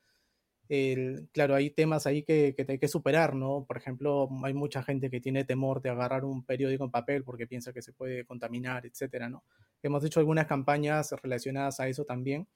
[0.69, 3.65] El, claro, hay temas ahí que, que hay que superar, ¿no?
[3.65, 7.47] Por ejemplo, hay mucha gente que tiene temor de agarrar un periódico en papel porque
[7.47, 9.45] piensa que se puede contaminar, etcétera, ¿no?
[9.81, 12.49] Hemos hecho algunas campañas relacionadas a eso también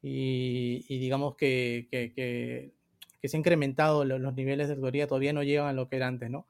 [0.00, 5.66] y, digamos que, que, que se han incrementado los, niveles de tutoría todavía no llegan
[5.66, 6.46] a lo que era antes, ¿no?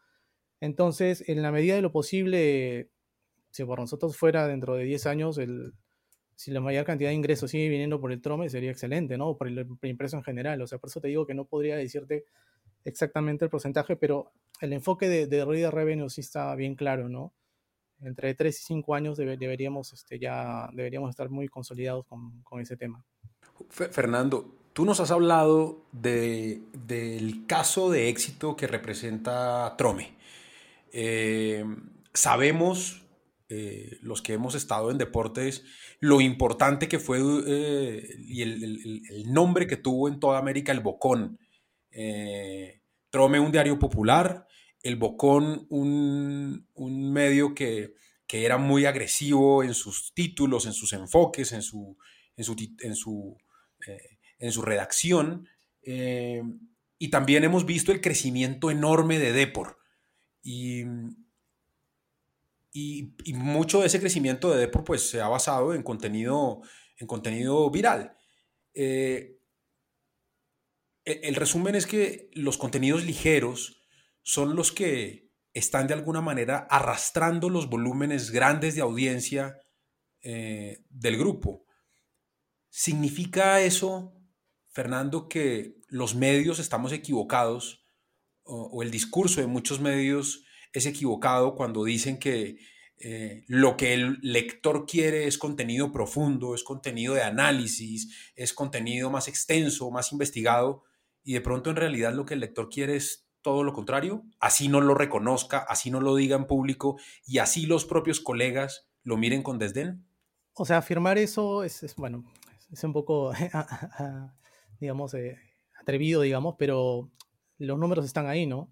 [0.61, 2.90] Entonces, en la medida de lo posible,
[3.50, 5.74] si por nosotros fuera dentro de 10 años, el,
[6.34, 9.36] si la mayor cantidad de ingresos sigue viniendo por el Trome, sería excelente, ¿no?
[9.36, 10.60] Por el, impreso en general.
[10.62, 12.24] O sea, por eso te digo que no podría decirte
[12.84, 17.34] exactamente el porcentaje, pero el enfoque de, de Reader Revenue sí está bien claro, ¿no?
[18.00, 22.60] Entre 3 y 5 años debe, deberíamos, este, ya, deberíamos estar muy consolidados con, con
[22.60, 23.04] ese tema.
[23.68, 30.14] Fernando, Tú nos has hablado de, del caso de éxito que representa Trome.
[30.92, 31.64] Eh,
[32.14, 33.02] sabemos,
[33.52, 35.64] eh, los que hemos estado en deportes,
[35.98, 41.40] lo importante que fue eh, y el, nombre que tuvo en toda América el Bocón.
[41.90, 44.46] Eh, Trome, un diario popular,
[44.84, 47.94] el Bocón, un, un medio que,
[48.28, 51.98] que, era muy agresivo en sus títulos, en sus enfoques, en su,
[52.36, 53.36] en su, en su
[54.38, 55.48] en su redacción.
[55.82, 59.78] Y también hemos visto el crecimiento enorme de Depor.
[60.40, 60.84] Y,
[62.72, 66.61] y, mucho de ese crecimiento de Depor pues, se ha basado en contenido,
[66.98, 68.16] en contenido viral.
[68.74, 69.38] Eh,
[71.04, 73.83] el, el resumen es que los contenidos ligeros
[74.22, 79.59] son los que están de alguna manera arrastrando los volúmenes grandes de audiencia
[80.22, 81.64] eh, del grupo.
[82.68, 84.20] ¿Significa eso
[84.70, 87.85] Fernando, que los medios estamos equivocados
[88.44, 92.59] o el discurso de muchos medios es equivocado cuando dicen que
[93.02, 99.11] eh, lo que el lector quiere es contenido profundo, es contenido de análisis, es contenido
[99.11, 100.85] más extenso, más investigado,
[101.22, 104.68] y de pronto en realidad lo que el lector quiere es todo lo contrario, así
[104.68, 109.16] no lo reconozca, así no lo diga en público y así los propios colegas lo
[109.16, 110.04] miren con desdén.
[110.52, 112.24] O sea, afirmar eso es, bueno,
[112.70, 113.33] es un poco
[114.80, 115.38] digamos, eh,
[115.80, 117.11] atrevido, digamos, pero
[117.56, 118.70] los números están ahí, ¿no?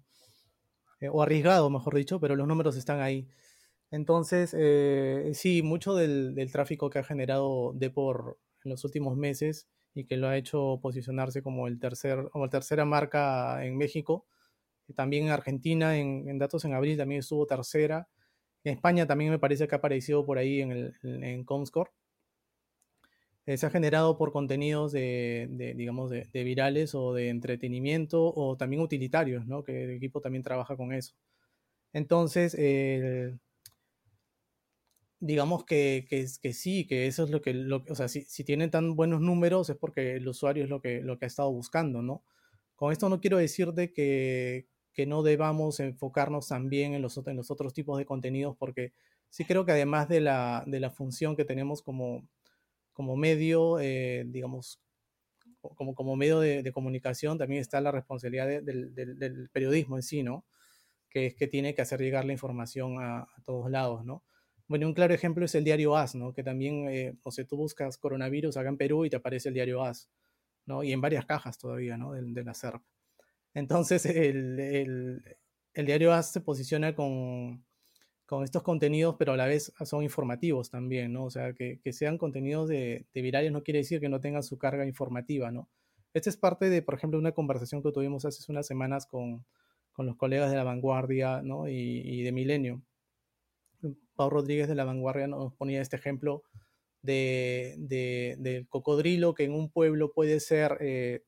[0.99, 3.27] Eh, o arriesgado, mejor dicho, pero los números están ahí.
[3.91, 9.67] Entonces, eh, sí, mucho del, del, tráfico que ha generado Depor en los últimos meses
[9.93, 14.27] y que lo ha hecho posicionarse como el tercer, la tercera marca en México,
[14.95, 18.09] también en Argentina, en, en, datos en abril también estuvo tercera.
[18.63, 21.91] En España también me parece que ha aparecido por ahí en, el, en Comscore.
[23.49, 28.81] Eh, se ha generado por contenidos de, digamos, de, virales o de entretenimiento o también
[28.81, 29.63] utilitarios, ¿no?
[29.63, 31.15] Que el equipo también trabaja con eso.
[31.93, 32.55] Entonces,
[35.19, 38.71] digamos que, que, sí, que eso es lo que, lo, o sea, si, si, tienen
[38.71, 42.01] tan buenos números es porque el usuario es lo que, lo que ha estado buscando,
[42.01, 42.23] ¿no?
[42.75, 47.35] Con esto no quiero decir de que, que no debamos enfocarnos también en los, en
[47.35, 48.93] los otros tipos de contenidos, porque
[49.29, 52.27] sí creo que además de la, de la función que tenemos como,
[52.99, 54.81] como medio, eh, digamos,
[55.61, 60.45] como, como medio de, comunicación, también está la responsabilidad del, del, periodismo en sí, ¿no?
[61.09, 64.25] Que es que tiene que hacer llegar la información a, a todos lados, ¿no?
[64.67, 66.33] Bueno, un claro ejemplo es el diario AS, ¿no?
[66.33, 69.53] Que también, eh, o sea, tú buscas coronavirus acá en Perú y te aparece el
[69.53, 70.09] diario AS,
[70.65, 70.83] ¿no?
[70.83, 72.11] Y en varias cajas todavía, ¿no?
[72.11, 72.83] De, la SERP.
[73.53, 75.37] Entonces, el, el,
[75.73, 77.63] el, diario AS se posiciona con,
[78.29, 81.25] con, estos contenidos, pero a la vez son informativos también, ¿no?
[81.25, 84.43] O sea, que, que sean contenidos de, de, virales no quiere decir que no tengan
[84.43, 85.67] su carga informativa, ¿no?
[86.13, 89.45] Esta es parte de, por ejemplo, una conversación que tuvimos hace unas semanas con,
[89.99, 91.67] con los colegas de La Vanguardia, ¿no?
[91.67, 92.81] Y, de Milenio
[94.15, 96.43] Pau Rodríguez de La Vanguardia nos ponía este ejemplo
[97.01, 97.75] de,
[98.37, 101.23] del cocodrilo que en un pueblo puede ser, eh,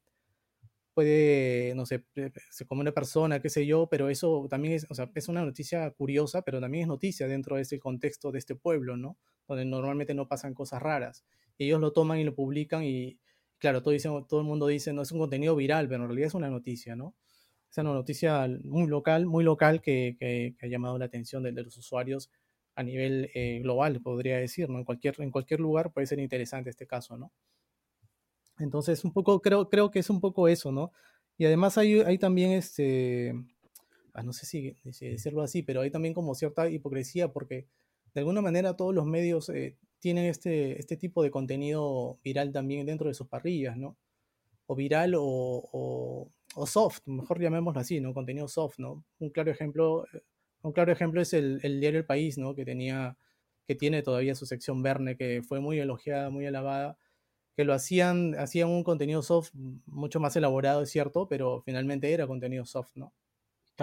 [0.94, 2.06] puede, no sé,
[2.50, 5.44] se come una persona, qué sé yo, pero eso también es, o sea, es una
[5.46, 9.18] noticia curiosa, pero también es noticia dentro de ese contexto de este pueblo, ¿no?
[9.48, 11.26] Donde normalmente no pasan cosas raras.
[11.58, 13.20] ellos lo toman y lo publican y,
[13.58, 16.34] claro, todo, todo el mundo dice, no es un contenido viral, pero en realidad es
[16.34, 17.16] una noticia, ¿no?
[17.70, 22.30] Es una noticia muy local, muy local que, ha llamado la atención de los usuarios
[22.76, 24.80] a nivel eh, global, podría decir, ¿no?
[24.80, 27.32] En cualquier, en cualquier lugar puede ser interesante este caso, ¿no?
[28.60, 30.92] Entonces, un poco, creo, creo que es un poco eso, ¿no?
[31.38, 33.34] Y además hay, hay también, este,
[34.14, 37.68] ah, no sé si, decirlo así, pero hay también como cierta hipocresía porque
[38.14, 42.86] de alguna manera todos los medios eh, tienen este, este tipo de contenido viral también
[42.86, 43.98] dentro de sus parrillas, ¿no?
[44.68, 48.14] O viral o, o, o soft, mejor llamémoslo así, ¿no?
[48.14, 49.04] Contenido soft, ¿no?
[49.20, 50.22] Un claro ejemplo, eh,
[50.64, 52.56] un claro ejemplo es el, diario El País, ¿no?
[52.56, 53.18] Que tenía,
[53.68, 56.98] que tiene todavía su sección Verne, que fue muy elogiada, muy alabada,
[57.56, 59.52] que lo hacían, hacían un contenido soft
[59.86, 63.14] mucho más elaborado, es cierto, pero finalmente era contenido soft, ¿no?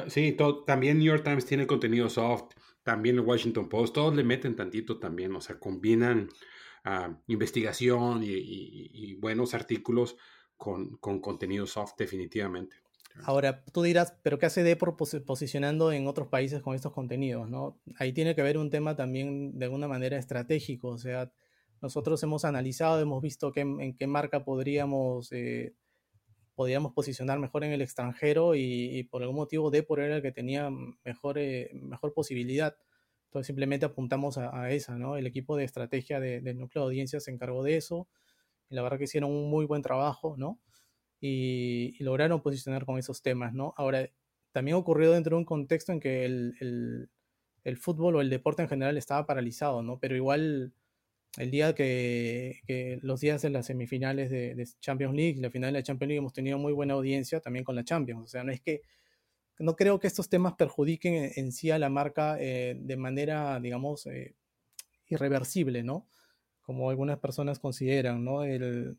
[0.09, 4.55] Sí, también New York Times tiene contenido soft, también el Washington Post, todos le meten
[4.55, 6.29] tantito también, o sea, combinan
[6.85, 10.17] ah, investigación y, buenos artículos
[10.57, 12.77] con, con contenido soft definitivamente.
[13.25, 17.49] Ahora, tú dirás, pero ¿qué hace Depor posicionando en otros países con estos contenidos?
[17.49, 17.81] ¿no?
[17.97, 20.89] Ahí tiene que haber un tema también de alguna manera estratégico.
[20.89, 21.33] O sea,
[21.81, 25.75] nosotros hemos analizado, hemos visto en qué marca podríamos, eh,
[26.55, 30.71] podríamos posicionar mejor en el extranjero y, por algún motivo Depor era el que tenía
[31.05, 32.77] mejor, eh, mejor posibilidad.
[33.27, 35.17] Entonces simplemente apuntamos a, esa, ¿no?
[35.17, 38.09] El equipo de estrategia del núcleo de audiencia se encargó de eso.
[38.71, 40.59] Y la verdad que hicieron un muy buen trabajo, ¿no?
[41.21, 43.75] y, lograron posicionar con esos temas, ¿no?
[43.77, 44.09] Ahora,
[44.53, 47.11] también ocurrió dentro de un contexto en que el,
[47.65, 49.99] el, fútbol o el deporte en general estaba paralizado, ¿no?
[49.99, 50.73] Pero igual
[51.37, 55.81] el día que, que los días de las semifinales de, Champions League, la final de
[55.81, 58.25] la Champions League, hemos tenido muy buena audiencia también con la Champions.
[58.25, 58.83] O sea, no es que,
[59.59, 64.07] no creo que estos temas perjudiquen en, sí a la marca eh, de manera, digamos,
[64.07, 64.35] eh,
[65.09, 66.09] irreversible, ¿no?
[66.63, 68.45] Como algunas personas consideran, ¿no?
[68.45, 68.99] El,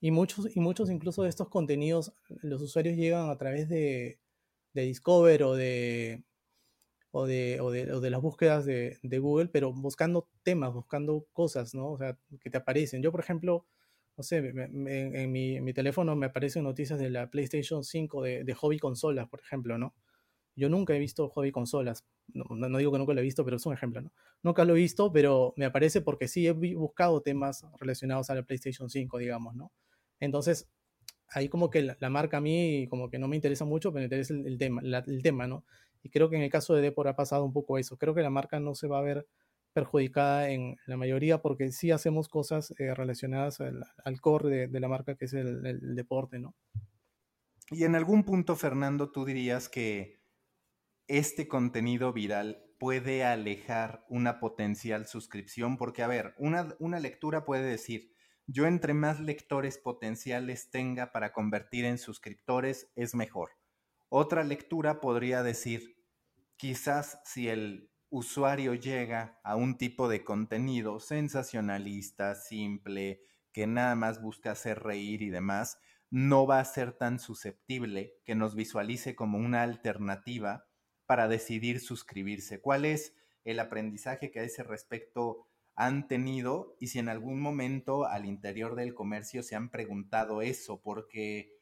[0.00, 4.18] y muchos, y muchos incluso de estos contenidos, los usuarios llegan a través de,
[4.74, 6.22] de Discover o de,
[7.16, 11.28] o de, o de, o de las búsquedas de, de, Google, pero buscando temas, buscando
[11.32, 11.92] cosas, ¿no?
[11.92, 13.02] O sea, que te aparecen.
[13.02, 13.64] Yo, por ejemplo,
[14.16, 18.54] no sé, en, mi, mi, teléfono me aparecen noticias de la PlayStation 5 de, de,
[18.54, 19.94] hobby consolas, por ejemplo, ¿no?
[20.56, 22.04] Yo nunca he visto hobby consolas.
[22.26, 24.12] No, no, digo que nunca lo he visto, pero es un ejemplo, ¿no?
[24.42, 28.42] Nunca lo he visto, pero me aparece porque sí he buscado temas relacionados a la
[28.42, 29.70] PlayStation 5, digamos, ¿no?
[30.18, 30.68] Entonces,
[31.28, 34.04] ahí como que la, marca a mí como que no me interesa mucho, pero me
[34.06, 35.64] interesa el, tema, el tema, ¿no?
[36.04, 37.96] Y creo que en el caso de Depor ha pasado un poco eso.
[37.96, 39.26] Creo que la marca no se va a ver
[39.72, 45.16] perjudicada en la mayoría porque sí hacemos cosas eh, relacionadas al, core de, la marca
[45.16, 46.54] que es el, deporte, ¿no?
[47.70, 50.20] Y en algún punto, Fernando, tú dirías que
[51.08, 57.64] este contenido viral puede alejar una potencial suscripción, porque a ver, una, una lectura puede
[57.64, 58.12] decir,
[58.46, 63.52] yo entre más lectores potenciales tenga para convertir en suscriptores es mejor.
[64.10, 65.93] Otra lectura podría decir,
[66.56, 73.20] quizás si el usuario llega a un tipo de contenido sensacionalista, simple,
[73.52, 75.78] que nada más busca hacer reír y demás,
[76.10, 80.66] no va a ser tan susceptible que nos visualice como una alternativa
[81.06, 82.60] para decidir suscribirse.
[82.60, 88.06] ¿Cuál es el aprendizaje que a ese respecto han tenido y si en algún momento
[88.06, 91.53] al interior del comercio se han preguntado eso, porque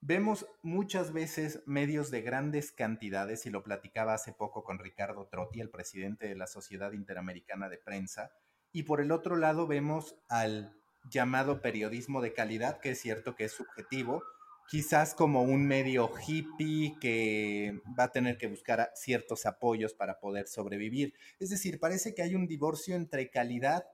[0.00, 5.60] vemos muchas veces medios de grandes cantidades, y lo platicaba hace poco con Ricardo Trotti,
[5.60, 8.32] el presidente de la Sociedad Interamericana de Prensa,
[8.72, 10.76] y por el otro lado vemos al
[11.10, 14.22] llamado periodismo de calidad, que es cierto que es subjetivo,
[14.68, 20.46] quizás como un medio hippie que va a tener que buscar ciertos apoyos para poder
[20.46, 21.14] sobrevivir.
[21.40, 23.84] Es decir, parece que hay un divorcio entre calidad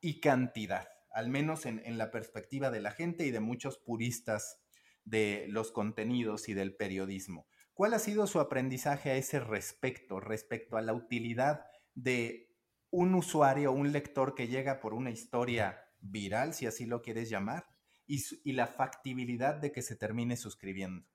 [0.00, 4.61] y cantidad, al menos en, la perspectiva de la gente y de muchos puristas
[5.04, 7.46] de los contenidos y del periodismo.
[7.74, 11.62] ¿Cuál ha sido su aprendizaje a ese respecto, respecto a la utilidad
[11.94, 12.52] de
[12.90, 17.66] un usuario, un lector que llega por una historia viral, si así lo quieres llamar,
[18.06, 21.06] y, la factibilidad de que se termine suscribiendo.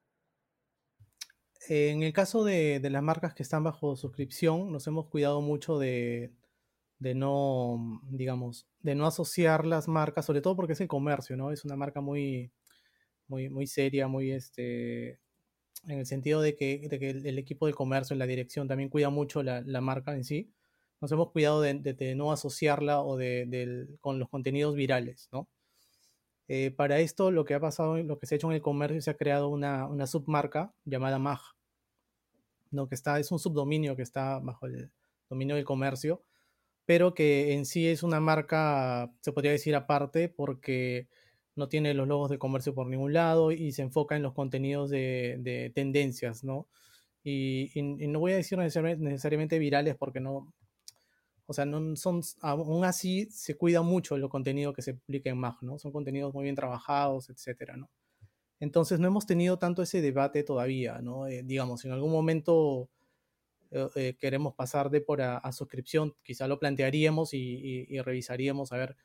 [1.69, 6.33] En el caso de, las marcas que están bajo suscripción, nos hemos cuidado mucho de,
[6.99, 11.51] no, digamos, de no asociar las marcas, sobre todo porque es el comercio, ¿no?
[11.51, 12.51] Es una marca muy,
[13.27, 15.19] muy, muy seria, muy, este,
[15.87, 19.81] en el sentido de que, el, equipo de comercio, la dirección, también cuida mucho la,
[19.81, 20.51] marca en sí.
[21.01, 25.47] Nos hemos cuidado de, no asociarla o de, con los contenidos virales, ¿no?
[26.49, 29.01] Eh, para esto, lo que ha pasado, lo que se ha hecho en el comercio,
[29.01, 31.41] se ha creado una, submarca llamada MAG,
[32.71, 32.87] ¿no?
[32.87, 34.89] que está, es un subdominio que está bajo el
[35.29, 36.23] dominio del comercio,
[36.85, 41.09] pero que en sí es una marca, se podría decir aparte, porque
[41.57, 44.89] no tiene los logos de comercio por ningún lado y se enfoca en los contenidos
[44.89, 46.67] de, tendencias, ¿no?
[47.23, 50.53] Y, no voy a decir necesariamente virales porque no,
[51.45, 55.37] o sea, no son, aún así se cuida mucho los contenido que se publica en
[55.37, 55.79] MAG, ¿no?
[55.79, 57.89] Son contenidos muy bien trabajados, etcétera, ¿no?
[58.59, 61.27] Entonces no hemos tenido tanto ese debate todavía, ¿no?
[61.27, 62.89] Eh, digamos, en algún momento
[63.71, 68.95] eh, eh, queremos pasar de por a, suscripción, quizá lo plantearíamos y, revisaríamos a ver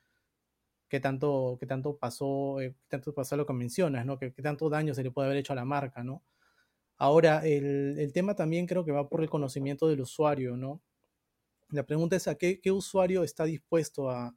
[0.93, 4.19] qué tanto, qué tanto pasó, qué tanto pasó lo que mencionas, ¿no?
[4.19, 6.23] Qué, qué, tanto daño se le puede haber hecho a la marca, ¿no?
[6.97, 10.83] Ahora, el, el tema también creo que va por el conocimiento del usuario, ¿no?
[11.71, 14.35] La pregunta es a qué, usuario está dispuesto a,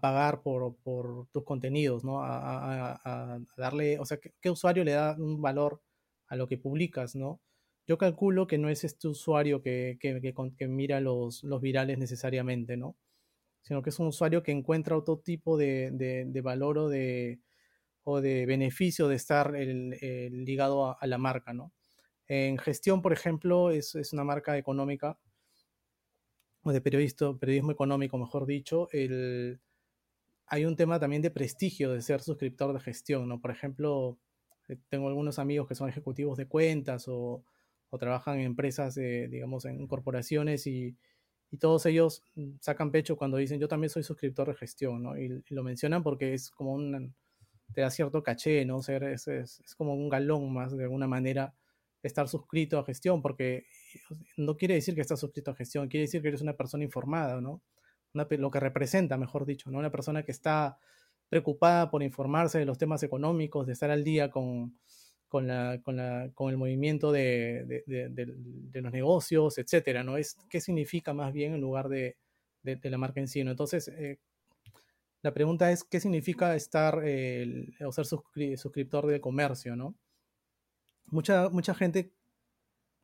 [0.00, 0.74] pagar por,
[1.30, 2.24] tus contenidos, ¿no?
[2.24, 5.80] A, darle, o sea, ¿qué, usuario le da un valor
[6.26, 7.40] a lo que publicas, ¿no?
[7.86, 9.96] Yo calculo que no es este usuario que,
[10.68, 12.96] mira los, virales necesariamente, ¿no?
[13.64, 17.40] Sino que es un usuario que encuentra otro tipo de, valor o de,
[18.04, 21.72] o de beneficio de estar ligado a, la marca, ¿no?
[22.28, 25.18] En gestión, por ejemplo, es, es una marca económica
[26.64, 29.60] o de periodismo económico, mejor dicho, el,
[30.46, 33.40] hay un tema también de prestigio de ser suscriptor de gestión, ¿no?
[33.40, 34.18] Por ejemplo,
[34.68, 37.44] eh, tengo algunos amigos que son ejecutivos de cuentas o,
[38.00, 40.96] trabajan en empresas, digamos, en corporaciones y,
[41.58, 42.22] todos ellos
[42.60, 45.18] sacan pecho cuando dicen yo también soy suscriptor de gestión, ¿no?
[45.18, 47.14] Y, lo mencionan porque es como un,
[47.72, 48.82] te da cierto caché, ¿no?
[48.82, 51.54] Ser, es, es, como un galón más de alguna manera
[52.02, 53.66] estar suscrito a gestión, porque
[54.36, 57.40] no quiere decir que estás suscrito a gestión, quiere decir que eres una persona informada,
[57.40, 57.62] ¿no?
[58.14, 59.78] lo que representa, mejor dicho, ¿no?
[59.78, 60.78] Una persona que está
[61.28, 64.78] preocupada por informarse de los temas económicos, de estar al día con,
[65.34, 70.16] con, la, con, la, con el movimiento de, de, de, los negocios, etcétera, ¿no?
[70.16, 72.16] Es qué significa más bien en lugar de,
[72.62, 73.50] la marca en sí, ¿no?
[73.50, 74.20] Entonces, eh,
[75.22, 79.96] la pregunta es, ¿qué significa estar o ser suscriptor de comercio, ¿no?
[81.06, 82.12] Mucha, mucha gente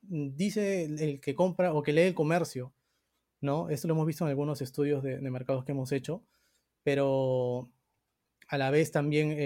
[0.02, 2.72] dice el que compra o que lee el comercio,
[3.40, 3.70] ¿no?
[3.70, 6.22] Esto lo hemos visto en algunos estudios de, mercados que hemos hecho,
[6.84, 7.68] pero
[8.50, 9.36] a la vez también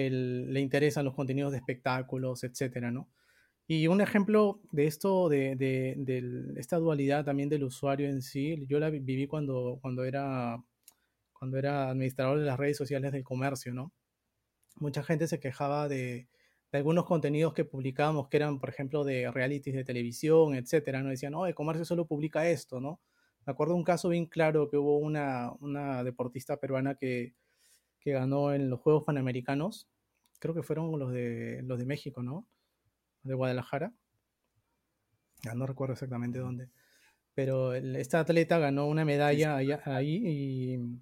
[0.55, 3.11] le interesan los contenidos de espectáculos, etcétera, ¿no?
[3.67, 8.89] Y un ejemplo de esto, de, esta dualidad también del usuario en sí, yo la
[8.89, 10.57] viví cuando, cuando, era,
[11.35, 13.93] cuando era administrador de las redes sociales del comercio, ¿no?
[14.77, 16.29] Mucha gente se quejaba de,
[16.73, 21.11] de algunos contenidos que publicábamos que eran, por ejemplo, de realities de televisión, etcétera, ¿no?
[21.11, 23.03] Decían, no, el comercio solo publica esto, ¿no?
[23.47, 27.35] Me acuerdo un caso bien claro que hubo una, una deportista peruana que,
[28.05, 29.89] que ganó en los Juegos Panamericanos,
[30.39, 32.47] creo que fueron los de, los de México, ¿no?
[33.23, 33.93] De Guadalajara.
[35.43, 36.71] Ya no recuerdo exactamente dónde.
[37.35, 41.01] Pero esta atleta ganó una medalla ahí y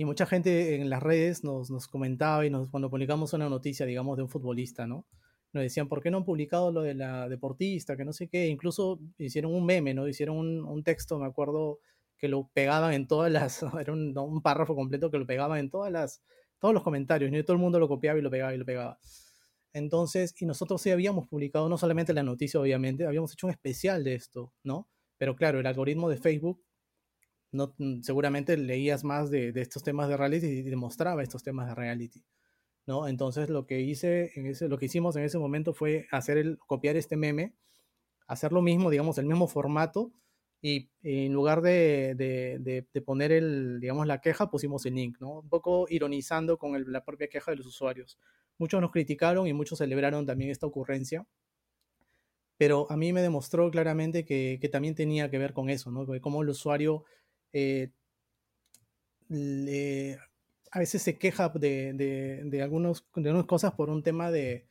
[0.00, 3.84] y mucha gente en las redes nos, nos comentaba y nos, cuando publicamos una noticia,
[3.84, 5.04] digamos, de un futbolista, ¿no?
[5.52, 7.98] Nos decían, ¿por qué no han publicado lo de la deportista?
[7.98, 8.46] Que no sé qué.
[8.46, 10.08] Incluso hicieron un meme, ¿no?
[10.08, 11.80] Hicieron un, un texto, me acuerdo,
[12.20, 13.62] que lo pegaban en todas las.
[13.80, 16.22] Era un, un, párrafo completo que lo pegaban en todas las.
[16.58, 18.98] Todos los comentarios, y todo el mundo lo copiaba y lo pegaba y lo pegaba.
[19.72, 24.04] Entonces, y nosotros sí habíamos publicado no solamente la noticia, obviamente, habíamos hecho un especial
[24.04, 24.88] de esto, ¿no?
[25.16, 26.62] Pero claro, el algoritmo de Facebook
[27.52, 31.74] no, mm, seguramente leías más de, estos temas de reality y demostraba estos temas de
[31.74, 32.24] reality.
[32.86, 33.06] ¿no?
[33.08, 36.58] Entonces lo que hice en ese, lo que hicimos en ese momento fue hacer el,
[36.58, 37.54] copiar este meme,
[38.26, 40.12] hacer lo mismo, digamos, el mismo formato,
[40.62, 45.40] y en lugar de, de, poner el, digamos, la queja, pusimos el link, ¿no?
[45.40, 48.18] Un poco ironizando con la propia queja de los usuarios.
[48.58, 51.26] Muchos nos criticaron y muchos celebraron también esta ocurrencia,
[52.58, 56.06] pero a mí me demostró claramente que, que también tenía que ver con eso, ¿no?
[56.20, 57.04] Cómo el usuario
[57.54, 57.90] eh,
[60.70, 61.94] a veces se queja de,
[62.44, 64.66] de, algunos, de algunas cosas por un tema de,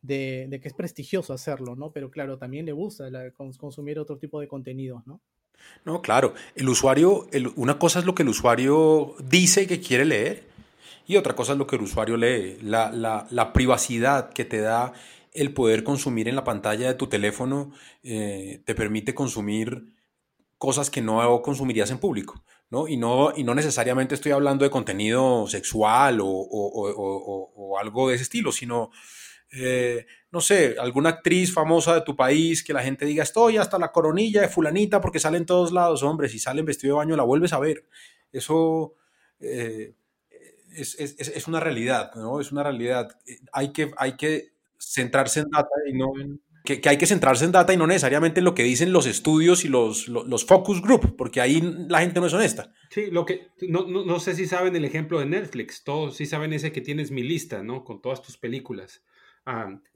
[0.00, 1.92] de, que es prestigioso hacerlo, ¿no?
[1.92, 3.10] Pero claro, también le gusta
[3.58, 5.20] consumir otro tipo de contenidos, ¿no?
[5.84, 6.34] No, claro.
[6.54, 7.26] El usuario,
[7.56, 10.44] una cosa es lo que el usuario dice que quiere leer
[11.06, 12.58] y otra cosa es lo que el usuario lee.
[12.62, 14.92] La, la, la privacidad que te da
[15.32, 19.94] el poder consumir en la pantalla de tu teléfono eh, te permite consumir
[20.56, 22.42] cosas que no consumirías en público.
[22.70, 22.88] ¿no?
[22.88, 28.14] Y, no, y no necesariamente estoy hablando de contenido sexual o, o, o, algo de
[28.14, 28.90] ese estilo, sino,
[29.52, 33.78] eh, no sé, alguna actriz famosa de tu país que la gente diga, estoy hasta
[33.78, 36.98] la coronilla de fulanita porque sale en todos lados, hombre, si sale en vestido de
[36.98, 37.86] baño la vuelves a ver.
[38.32, 38.94] Eso
[39.38, 39.94] eh,
[40.76, 42.40] es, es, es, una realidad, ¿no?
[42.40, 43.16] Es una realidad.
[43.52, 47.52] Hay que, hay que centrarse en data y no en que, hay que centrarse en
[47.52, 51.14] data y no necesariamente en lo que dicen los estudios y los, los, focus group,
[51.16, 52.72] porque ahí la gente no es honesta.
[52.90, 56.26] Sí, lo que no, no, no, sé si saben el ejemplo de Netflix, todos sí
[56.26, 57.84] saben ese que tienes mi lista, ¿no?
[57.84, 59.04] Con todas tus películas.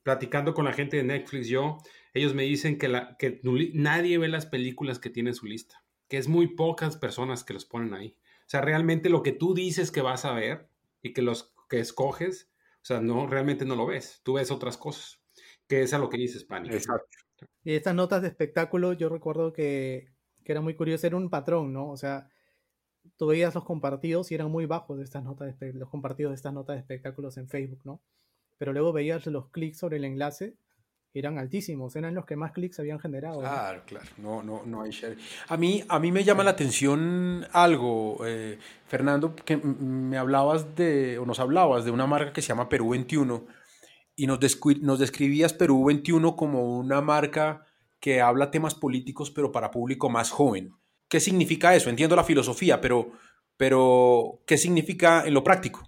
[0.03, 1.79] Platicando con la gente de Netflix, yo,
[2.15, 3.41] ellos me dicen que, la, que
[3.75, 7.55] nadie ve las películas que tiene en su lista, que es muy pocas personas que
[7.55, 8.17] los ponen ahí.
[8.41, 10.69] O sea, realmente lo que tú dices que vas a ver
[11.03, 14.77] y que los que escoges, o sea, no, realmente no lo ves, tú ves otras
[14.77, 15.21] cosas
[15.69, 16.71] que es a lo que dices, Pani.
[16.71, 17.07] Exacto.
[17.63, 20.09] Y estas notas de espectáculo, yo recuerdo que,
[20.45, 21.91] que, era muy curioso, era un patrón, ¿no?
[21.91, 22.29] O sea,
[23.17, 26.37] tú veías los compartidos y eran muy bajos de estas notas de, los compartidos de
[26.37, 28.01] estas notas de espectáculos en Facebook, ¿no?
[28.59, 30.57] Pero luego veías los clics sobre el enlace
[31.15, 33.41] eran altísimos, eran los que más clics habían generado.
[33.41, 35.17] Claro, claro, no, no, no hay share.
[35.49, 41.19] A mí, a mí me llama la atención algo, eh, Fernando, que me hablabas de,
[41.19, 43.47] o nos hablabas de una marca que se llama Perú 21
[44.17, 44.39] y nos,
[44.81, 47.65] nos describías Perú 21 como una marca
[48.01, 50.75] que habla temas políticos, pero para público más joven.
[51.09, 51.91] ¿Qué significa eso?
[51.91, 53.13] Entiendo la filosofía, pero,
[53.57, 55.88] pero ¿qué significa en lo práctico?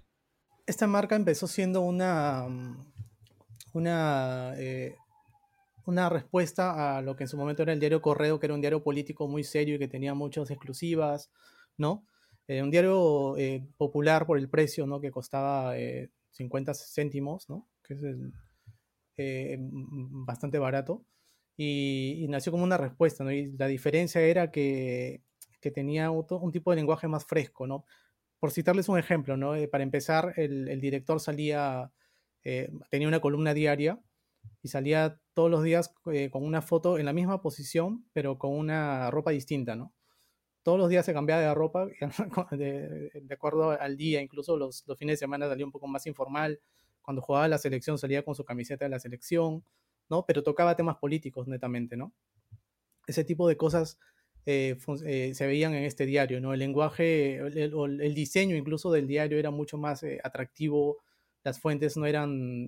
[0.71, 2.47] Esta marca empezó siendo una,
[3.73, 4.95] una, eh,
[5.85, 8.61] una respuesta a lo que en su momento era el diario Correo, que era un
[8.61, 11.29] diario político muy serio y que tenía muchas exclusivas,
[11.75, 12.05] ¿no?
[12.47, 15.01] Eh, un diario eh, popular por el precio, ¿no?
[15.01, 15.73] Que costaba
[16.29, 17.67] 50 céntimos, ¿no?
[17.83, 17.99] que es
[19.17, 21.03] eh, bastante barato,
[21.57, 23.31] y, nació como una respuesta, ¿no?
[23.33, 25.21] Y la diferencia era que,
[25.59, 27.83] que tenía un, tipo de lenguaje más fresco, ¿no?
[28.41, 29.53] Por citarles un ejemplo, ¿no?
[29.55, 31.91] Eh, para empezar, el, director salía,
[32.43, 33.99] eh, tenía una columna diaria
[34.63, 35.93] y salía todos los días
[36.31, 39.93] con una foto en la misma posición, pero con una ropa distinta, ¿no?
[40.63, 41.85] Todos los días se cambiaba de ropa
[42.51, 46.07] de, de acuerdo al día, incluso los, los, fines de semana salía un poco más
[46.07, 46.59] informal,
[47.03, 49.63] cuando jugaba la selección salía con su camiseta de la selección,
[50.09, 50.25] ¿no?
[50.25, 52.11] Pero tocaba temas políticos netamente, ¿no?
[53.05, 53.99] Ese tipo de cosas
[54.45, 54.75] eh,
[55.05, 56.53] eh, se veían en este diario, ¿no?
[56.53, 60.97] El lenguaje, el, el, diseño incluso del diario era mucho más eh, atractivo,
[61.43, 62.67] las fuentes no eran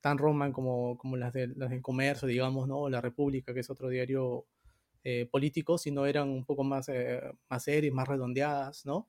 [0.00, 2.88] tan roman como, como las, de, las del comercio, digamos, ¿no?
[2.88, 4.46] La República, que es otro diario
[5.30, 6.90] político, sino eran un poco más,
[7.48, 9.08] más serias, más redondeadas, ¿no?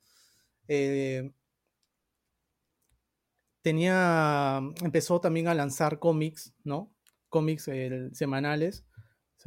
[3.64, 6.94] tenía, empezó también a lanzar cómics, ¿no?
[7.30, 7.70] Cómics
[8.14, 8.87] semanales.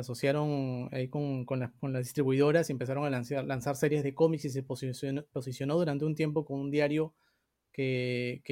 [0.00, 1.46] Asociaron ahí con,
[1.92, 6.44] las distribuidoras y empezaron a lanzar, series de cómics y se posicionó, durante un tiempo
[6.44, 7.14] con un diario
[7.72, 8.42] que,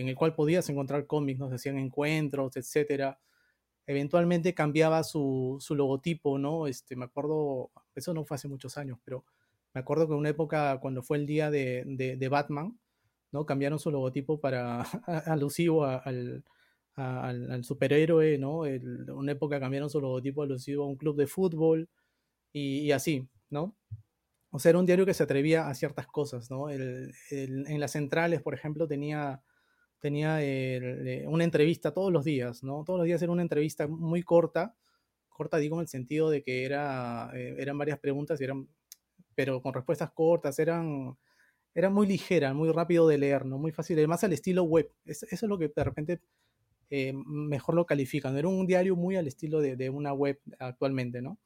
[0.00, 1.48] en el cual podías encontrar cómics, ¿no?
[1.48, 3.20] Se hacían encuentros, etcétera.
[3.86, 6.66] Eventualmente cambiaba su, logotipo, ¿no?
[6.66, 9.24] Este, me acuerdo, eso no fue hace muchos años, pero
[9.74, 12.78] me acuerdo que en una época cuando fue el día de Batman,
[13.34, 13.44] ¿no?
[13.44, 14.82] Cambiaron su logotipo para
[15.26, 16.44] alusivo al,
[16.96, 18.60] al, superhéroe, ¿no?
[18.60, 21.88] una época cambiaron su logotipo alusivo a un club de fútbol
[22.52, 23.76] y, así, ¿no?
[24.50, 26.70] O sea, era un diario que se atrevía a ciertas cosas, ¿no?
[26.70, 29.42] en las centrales, por ejemplo, tenía,
[29.98, 32.84] tenía eh, una entrevista todos los días, ¿no?
[32.84, 34.76] Todos los días era una entrevista muy corta,
[35.28, 38.68] corta digo en el sentido de que era, eh, eran varias preguntas, y eran,
[39.34, 41.16] pero con respuestas cortas, eran
[41.74, 43.58] era muy ligera, muy rápido de leer, ¿no?
[43.58, 44.92] Muy fácil, además al estilo web.
[45.04, 46.20] eso es lo que de repente
[46.96, 48.36] eh, mejor lo califican.
[48.36, 51.38] Era un diario muy al estilo de, una web actualmente, ¿no?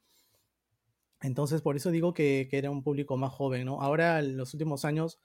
[1.21, 3.81] Entonces, por eso digo que, era un público más joven, ¿no?
[3.81, 5.19] Ahora, en los últimos años,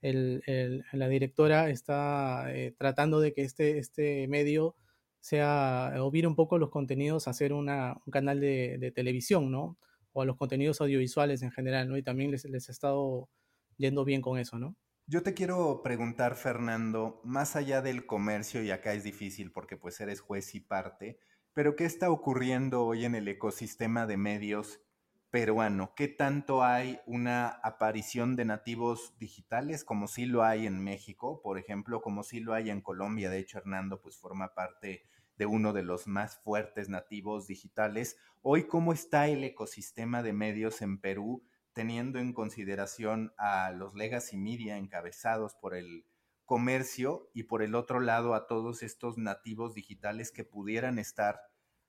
[0.00, 4.74] la directora está eh, tratando de que este, este medio
[5.20, 7.66] sea, o un poco los contenidos a hacer un
[8.10, 9.78] canal de, televisión, ¿no?
[10.12, 11.96] O a los contenidos audiovisuales en general, ¿no?
[11.96, 13.28] Y también les, les ha estado
[13.76, 14.74] yendo bien con eso, ¿no?
[15.10, 19.98] Yo te quiero preguntar, Fernando, más allá del comercio, y acá es difícil porque pues
[20.02, 21.18] eres juez y parte,
[21.54, 24.82] pero ¿qué está ocurriendo hoy en el ecosistema de medios
[25.30, 25.94] peruano?
[25.96, 31.56] ¿Qué tanto hay una aparición de nativos digitales como sí lo hay en México, por
[31.58, 33.30] ejemplo, como sí lo hay en Colombia?
[33.30, 35.06] De hecho, Hernando pues forma parte
[35.38, 38.18] de uno de los más fuertes nativos digitales.
[38.42, 41.42] Hoy, ¿cómo está el ecosistema de medios en Perú?
[41.78, 46.04] Teniendo en consideración a los legacy media encabezados por el
[46.44, 51.38] comercio y por el otro lado a todos estos nativos digitales que pudieran estar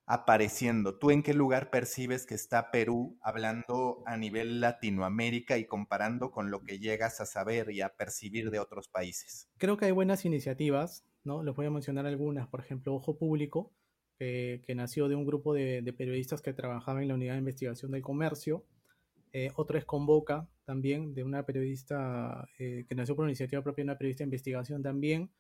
[0.06, 1.00] apareciendo.
[1.00, 6.52] ¿Tú en qué lugar percibes que está Perú hablando a nivel Latinoamérica y comparando con
[6.52, 9.50] lo que llegas a saber y a percibir de otros países?
[9.58, 11.42] Creo que hay buenas iniciativas, ¿no?
[11.42, 13.74] Les voy a mencionar algunas, por ejemplo, Ojo Público,
[14.20, 17.90] que nació de un grupo de, de periodistas que trabajaban en la unidad de investigación
[17.90, 18.68] del comercio,
[19.34, 23.98] eh, otro es Convoca, también, de una periodista eh, que nació por iniciativa propia, una
[23.98, 25.32] periodista de investigación también,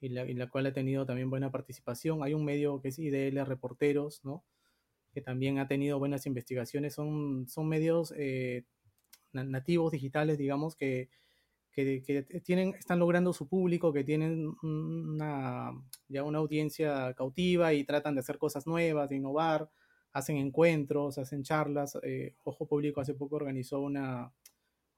[0.00, 2.22] y la, la, cual ha tenido también buena participación.
[2.22, 4.44] Hay un medio que es IDL Reporteros, ¿no?
[5.12, 6.94] que también ha tenido buenas investigaciones.
[6.94, 8.64] Son, son medios eh,
[9.32, 11.08] nativos digitales, digamos, que,
[11.72, 12.02] que,
[12.44, 15.72] tienen, están logrando su público, que tienen una,
[16.08, 19.70] ya una audiencia cautiva y tratan de hacer cosas nuevas, de innovar
[20.18, 21.98] hacen encuentros, hacen charlas.
[22.02, 24.32] Eh, Ojo Público hace poco organizó una,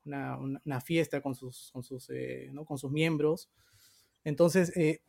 [0.04, 2.64] una, fiesta con sus, con sus, eh, ¿no?
[2.64, 3.50] con sus miembros.
[4.24, 5.02] Entonces, eh,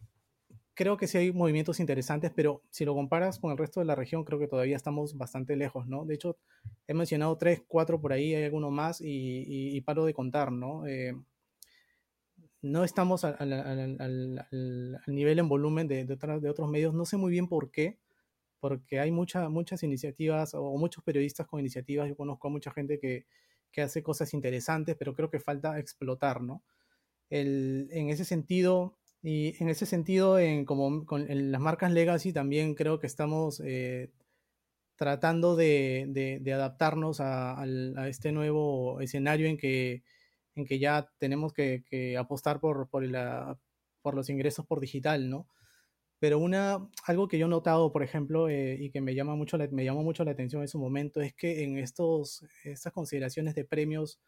[0.73, 3.95] creo que sí hay movimientos interesantes, pero si lo comparas con el resto de la
[3.95, 6.05] región, creo que todavía estamos bastante lejos, ¿no?
[6.05, 6.37] De hecho,
[6.87, 10.83] he mencionado tres, cuatro por ahí, hay alguno más y, paro de contar, ¿no?
[12.61, 14.47] no estamos al,
[15.07, 17.97] nivel en volumen de, de, otros medios, no sé muy bien por qué,
[18.61, 22.07] porque hay muchas iniciativas o muchos periodistas con iniciativas.
[22.07, 23.25] Yo conozco a mucha gente que,
[23.81, 26.63] hace cosas interesantes, pero creo que falta explotar, ¿no?
[27.29, 32.99] en ese sentido, y en ese sentido, en, como con las marcas legacy también creo
[32.99, 34.09] que estamos eh,
[34.95, 37.63] tratando de, adaptarnos a,
[38.07, 40.03] este nuevo escenario en que,
[40.55, 43.03] en que ya tenemos que, apostar por, por,
[44.01, 45.47] por los ingresos por digital, ¿no?
[46.21, 49.57] Pero una, algo que yo he notado, por ejemplo, eh, y que me, llama mucho
[49.71, 53.65] me llamó mucho la atención en su momento, es que en estos, estas consideraciones de
[53.65, 54.19] premios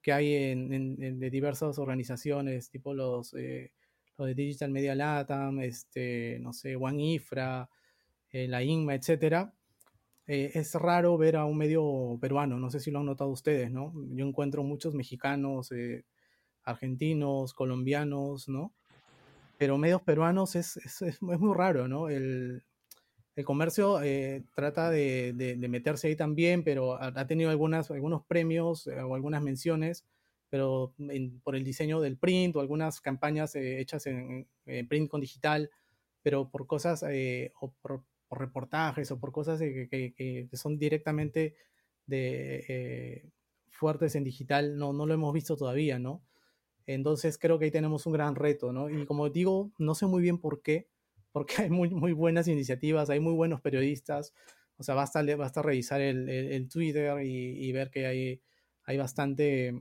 [0.00, 3.72] que hay en, de diversas organizaciones, tipo los, eh,
[4.16, 7.68] los de Digital Media Latam, este, no sé, One Ifra,
[8.30, 9.52] eh, la INMA, etcétera,
[10.26, 13.92] es raro ver a un medio peruano, no sé si lo han notado ustedes, ¿no?
[14.12, 15.70] Yo encuentro muchos mexicanos,
[16.62, 18.72] argentinos, colombianos, ¿no?
[19.58, 22.08] Pero medios peruanos es, es, es, muy raro, ¿no?
[22.08, 22.62] El,
[23.36, 28.86] el comercio eh, trata de, de, meterse ahí también, pero ha, tenido algunas, algunos premios
[28.86, 30.04] eh, o algunas menciones,
[30.50, 30.94] pero
[31.42, 34.46] por el diseño del print o algunas campañas eh, hechas en,
[34.88, 35.70] print con digital,
[36.22, 37.04] pero por cosas
[37.60, 41.56] o por, reportajes o por cosas que, que, que, son directamente
[42.06, 43.30] de,
[43.68, 46.22] fuertes en digital, no, no lo hemos visto todavía, ¿no?
[46.86, 48.90] Entonces creo que ahí tenemos un gran reto, ¿no?
[48.90, 50.88] Y como digo, no sé muy bien por qué,
[51.32, 54.34] porque hay muy, muy buenas iniciativas, hay muy buenos periodistas,
[54.76, 58.42] o sea, basta, basta revisar el, el, Twitter y, ver que hay,
[58.84, 59.80] hay bastante,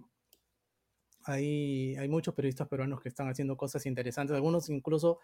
[1.26, 5.20] hay, hay muchos periodistas peruanos que están haciendo cosas interesantes, algunos incluso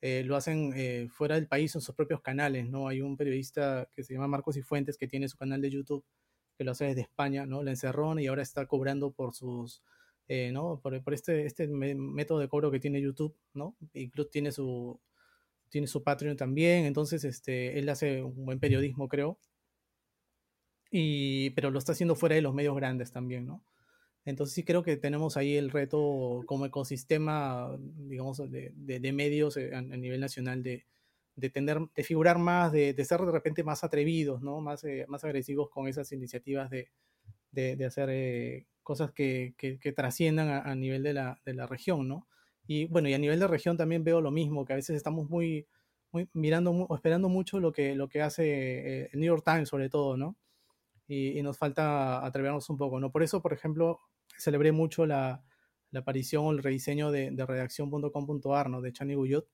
[0.00, 2.88] eh, lo hacen eh, fuera del país en sus propios canales, ¿no?
[2.88, 6.04] Hay un periodista que se llama Marcos y Fuentes que tiene su canal de YouTube
[6.58, 7.62] que lo hace desde España, ¿no?
[7.62, 9.82] La encerró y ahora está cobrando por sus
[10.28, 10.80] eh, ¿no?
[10.80, 13.76] Por, este, este método de cobro que tiene YouTube, ¿no?
[13.94, 15.00] Incluso tiene su,
[15.68, 19.38] tiene su Patreon también, entonces este, él hace un buen periodismo, creo.
[20.90, 23.64] Y, pero lo está haciendo fuera de los medios grandes también, ¿no?
[24.24, 29.74] Entonces sí creo que tenemos ahí el reto como ecosistema, digamos, de, de, medios eh,
[29.74, 30.86] a, nivel nacional de,
[31.34, 34.60] de, tener, de figurar más, de, ser de repente más atrevidos, ¿no?
[34.60, 36.90] Más, eh, más agresivos con esas iniciativas de,
[37.84, 42.26] hacer cosas que, que, trasciendan a, nivel de la, de la, región, ¿no?
[42.66, 45.28] Y bueno, y a nivel de región también veo lo mismo, que a veces estamos
[45.28, 45.66] muy,
[46.12, 49.68] muy mirando o esperando mucho lo que, lo que hace eh, el New York Times
[49.68, 50.36] sobre todo, ¿no?
[51.08, 53.10] Y, nos falta atrevernos un poco, ¿no?
[53.12, 54.00] Por eso, por ejemplo,
[54.38, 55.44] celebré mucho la,
[55.90, 58.80] la aparición o el rediseño de, de redacción.com.ar, ¿no?
[58.80, 59.46] De Chani Guyot.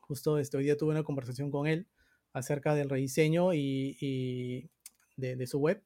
[0.00, 1.88] Justo este, hoy día tuve una conversación con él
[2.32, 4.70] acerca del rediseño y, y
[5.16, 5.82] de, de, su web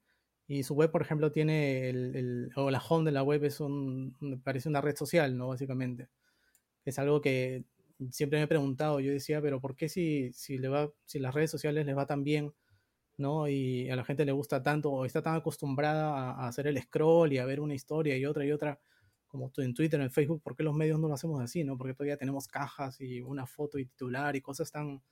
[0.47, 4.16] Y su web, por ejemplo, tiene el, o la home de la web es un,
[4.45, 5.49] parece una red social, ¿no?
[5.49, 6.09] Básicamente.
[6.84, 7.64] Es algo que
[8.11, 9.01] siempre me he preguntado.
[9.01, 12.07] Yo decía, pero ¿por qué si, si, le va, si las redes sociales les va
[12.07, 12.53] tan bien,
[13.16, 13.49] ¿no?
[13.49, 17.32] Y a la gente le gusta tanto, o está tan acostumbrada a, hacer el scroll
[17.32, 18.80] y a ver una historia y otra y otra,
[19.28, 21.76] como en Twitter, en Facebook, ¿por qué los medios no lo hacemos así, ¿no?
[21.78, 25.03] Porque todavía tenemos cajas y una foto y titular y cosas tan,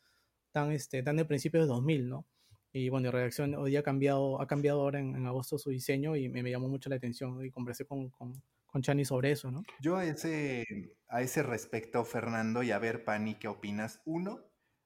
[0.52, 2.26] tan, este, tan de principios de 2000, ¿no?
[2.72, 6.28] Y bueno, la redacción hoy ha cambiado, ha cambiado ahora en, agosto su diseño y
[6.28, 9.62] me, llamó mucho la atención y conversé con, con, con, Chani sobre eso, ¿no?
[9.80, 10.64] Yo a ese,
[11.08, 14.00] a ese respecto, Fernando, y a ver, Pani, ¿qué opinas?
[14.06, 14.40] Uno,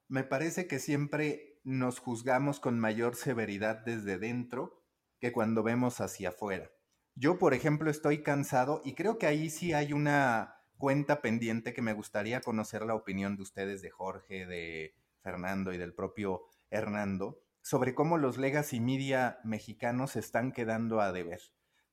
[0.08, 4.82] me parece que siempre nos juzgamos con mayor severidad desde dentro
[5.20, 6.70] que cuando vemos hacia afuera.
[7.14, 11.82] Yo, por ejemplo, estoy cansado y creo que ahí sí hay una cuenta pendiente que
[11.82, 17.45] me gustaría conocer la opinión de ustedes, de Jorge, de Fernando y del propio Hernando
[17.66, 21.40] sobre cómo los legacy media mexicanos están quedando a deber.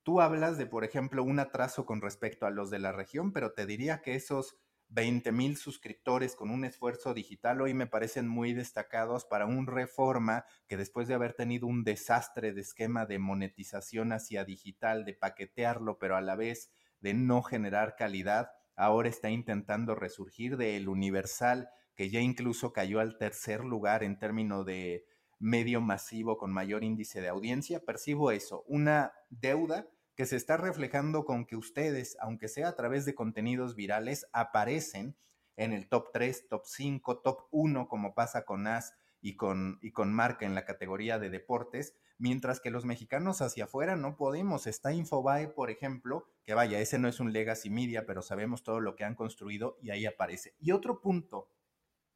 [0.03, 3.53] Tú hablas de, por ejemplo, un atraso con respecto a los de la región, pero
[3.53, 4.59] te diría que esos
[4.89, 10.45] 20 mil suscriptores con un esfuerzo digital hoy me parecen muy destacados para un reforma
[10.67, 15.97] que después de haber tenido un desastre de esquema de monetización hacia digital, de paquetearlo,
[15.97, 22.11] pero a la vez de no generar calidad, ahora está intentando resurgir del universal que
[22.11, 25.05] ya incluso cayó al tercer lugar en términos de
[25.39, 31.25] medio masivo con mayor índice de audiencia, percibo eso, una deuda que se está reflejando
[31.25, 35.15] con que ustedes, aunque sea a través de contenidos virales, aparecen
[35.55, 39.91] en el top 3, top 5, top 1, como pasa con AS y con, y
[39.91, 44.67] con Marca en la categoría de deportes, mientras que los mexicanos hacia afuera no podemos.
[44.67, 48.79] Está Infobae, por ejemplo, que vaya, ese no es un legacy media, pero sabemos todo
[48.79, 50.55] lo que han construido y ahí aparece.
[50.59, 51.49] Y otro punto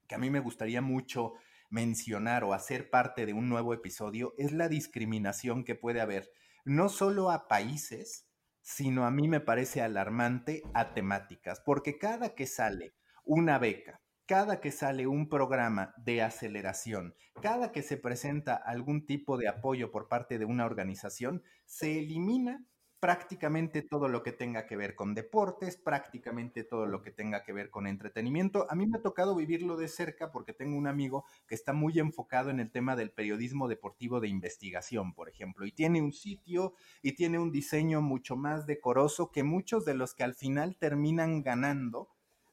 [0.07, 1.33] que a mí me gustaría mucho
[1.69, 6.31] mencionar o hacer parte de un nuevo episodio es la discriminación que puede haber,
[6.65, 8.27] no solo a países,
[8.61, 14.59] sino a mí me parece alarmante a temáticas, porque cada que sale una beca, cada
[14.59, 20.09] que sale un programa de aceleración, cada que se presenta algún tipo de apoyo por
[20.09, 22.65] parte de una organización, se elimina
[22.99, 27.53] prácticamente todo lo que tenga que ver con deportes, prácticamente todo lo que tenga que
[27.53, 28.65] ver con entretenimiento.
[28.69, 31.99] A mí me ha tocado vivirlo de cerca porque tengo un amigo que está muy
[31.99, 36.73] enfocado en el tema del periodismo deportivo de investigación, por ejemplo, y tiene un sitio
[37.01, 41.43] y tiene un diseño mucho más decoroso que muchos de los que al final terminan
[41.43, 42.09] ganando,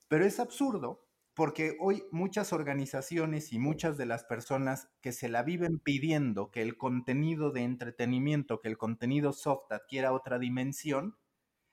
[0.09, 1.04] pero es absurdo
[1.35, 6.63] porque hoy muchas organizaciones y muchas de las personas que se la viven pidiendo que
[6.63, 11.17] el contenido de entretenimiento, que el contenido soft adquiera otra dimensión,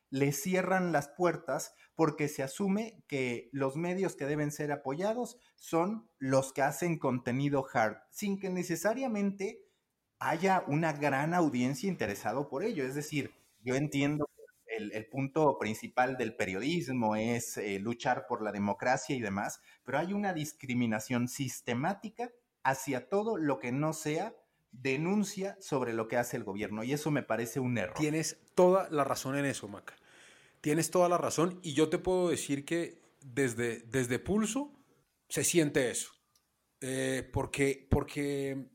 [0.10, 6.10] le cierran las puertas porque se asume que los medios que deben ser apoyados son
[6.18, 9.64] los que hacen contenido hard, sin que necesariamente
[10.20, 12.84] haya una gran audiencia interesado por ello.
[12.84, 14.28] Es decir, yo entiendo
[14.92, 20.14] el, punto principal del periodismo es eh, luchar por la democracia y demás, pero hay
[20.14, 22.32] una discriminación sistemática
[22.64, 24.34] hacia todo lo que no sea
[24.72, 27.96] denuncia sobre lo que hace el gobierno y eso me parece un error.
[27.98, 29.96] Tienes toda la razón en eso, Maca.
[30.62, 34.72] Tienes toda la razón y yo te puedo decir que desde, desde Pulso
[35.28, 36.12] se siente eso.
[36.82, 38.68] Eh, porque, porque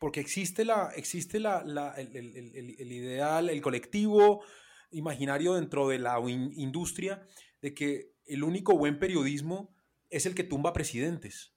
[0.00, 1.60] porque existe, la, existe la,
[1.98, 4.42] el, ideal, el colectivo
[4.90, 7.22] imaginario dentro de la industria
[7.60, 9.76] de que el único buen periodismo
[10.08, 11.52] es el que tumba presidentes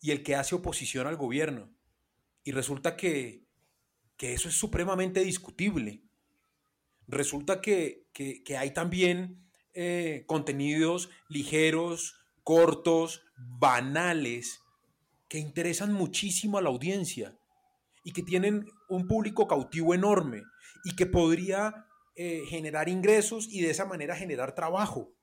[0.00, 1.74] y el que hace oposición al gobierno.
[2.44, 3.46] Y resulta que,
[4.18, 6.04] eso es supremamente discutible.
[7.08, 8.04] Resulta que,
[8.58, 14.61] hay también eh, contenidos ligeros, cortos, banales,
[15.32, 17.34] que interesan muchísimo a la audiencia
[18.04, 20.42] y que tienen un público cautivo enorme
[20.84, 25.14] y que podría eh, generar ingresos y de esa manera generar trabajo.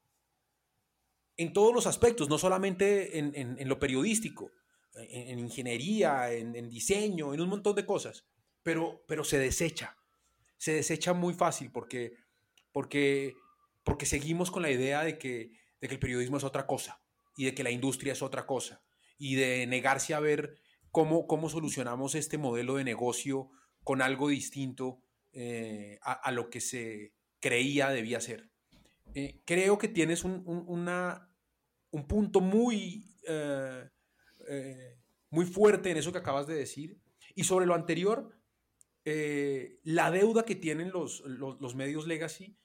[1.37, 4.49] En todos los aspectos, no solamente en, lo periodístico,
[4.95, 8.25] en, ingeniería, en, diseño, en un montón de cosas,
[8.63, 9.95] pero, pero se desecha.
[10.57, 12.15] Se desecha muy fácil porque,
[12.71, 13.35] porque,
[13.83, 16.99] porque seguimos con la idea de que, de que el periodismo es otra cosa
[17.37, 18.81] y de que la industria es otra cosa
[19.19, 20.55] y de negarse a ver
[20.89, 23.51] cómo, cómo solucionamos este modelo de negocio
[23.83, 25.03] con algo distinto
[25.33, 28.49] eh, a, lo que se creía debía ser.
[29.13, 33.89] Eh, creo que tienes un, un punto muy, eh,
[35.29, 36.97] muy fuerte en eso que acabas de decir.
[37.35, 38.35] Y sobre lo anterior,
[39.83, 42.57] la deuda que tienen los, los medios legacy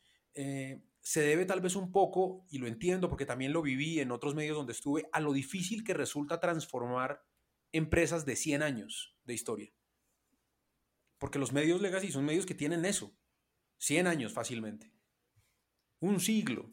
[1.05, 4.35] se debe tal vez un poco, y lo entiendo porque también lo viví en otros
[4.35, 7.23] medios donde estuve, a lo difícil que resulta transformar
[7.71, 9.73] empresas de 100 años de historia.
[11.19, 13.17] Porque los medios legacy son medios que tienen eso.
[13.79, 14.93] 100 años fácilmente.
[16.01, 16.73] Un siglo.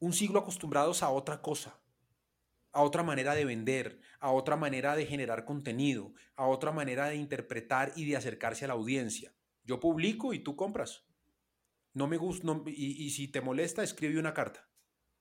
[0.00, 1.82] Un siglo acostumbrados a otra cosa
[2.72, 7.16] a otra manera de vender, a otra manera de generar contenido, a otra manera de
[7.16, 9.34] interpretar y de acercarse a la audiencia.
[9.64, 11.04] Yo publico y tú compras.
[11.94, 14.68] No me gusta, y, si te molesta, escribe una carta,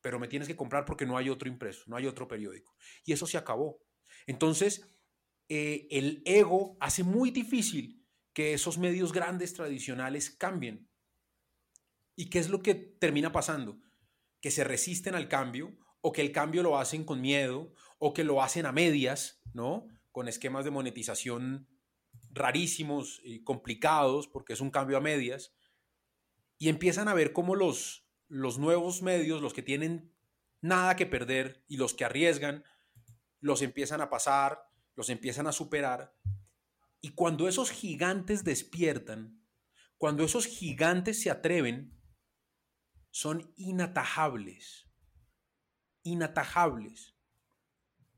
[0.01, 2.76] pero me tienes que comprar porque no hay otro impreso, no hay otro periódico.
[3.05, 3.84] Y eso se acabó.
[4.26, 4.88] Entonces,
[5.49, 10.89] eh, el ego hace muy difícil que esos medios grandes tradicionales cambien.
[12.15, 13.80] ¿Y qué es lo que termina pasando?
[14.39, 18.24] Que se resisten al cambio o que el cambio lo hacen con miedo, o que
[18.24, 19.88] lo hacen a medias, ¿no?
[20.11, 21.67] Con esquemas de monetización
[22.32, 25.53] rarísimos y complicados, porque es un cambio a medias,
[26.62, 30.14] y empiezan a ver cómo los, los nuevos medios, los que tienen
[30.62, 32.64] nada que perder y los que arriesgan,
[33.39, 36.16] los empiezan a pasar, los empiezan a superar,
[37.01, 39.43] y cuando esos gigantes despiertan,
[39.97, 41.99] cuando esos gigantes se atreven,
[43.09, 44.88] son inatajables
[46.03, 47.16] inatajables.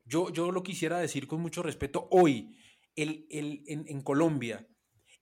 [0.06, 2.58] Yo, yo lo quisiera decir con mucho respeto hoy,
[2.96, 4.68] el, en, Colombia,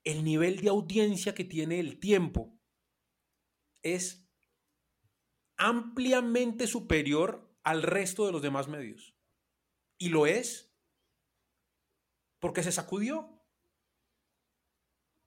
[0.03, 2.59] el nivel de audiencia que tiene el tiempo
[3.83, 4.27] es
[5.57, 9.15] ampliamente superior al resto de los demás medios.
[9.97, 10.75] Y lo es
[12.39, 13.37] porque se sacudió.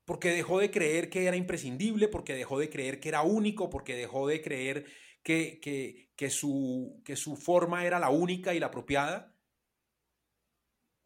[0.04, 3.94] Porque dejó de creer que era imprescindible, porque dejó de creer que era único, porque
[3.94, 4.86] dejó de creer
[5.22, 9.34] que, que, su, que su forma era la única y la apropiada,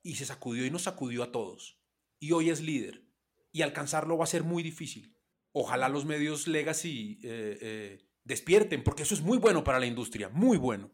[0.03, 1.81] y se sacudió y nos sacudió a todos.
[2.19, 3.05] Y hoy es líder,
[3.53, 5.17] y alcanzarlo va a ser muy difícil.
[5.61, 10.29] Ojalá los medios legacy eh, eh, despierten, porque eso es muy bueno para la industria,
[10.29, 10.89] muy bueno.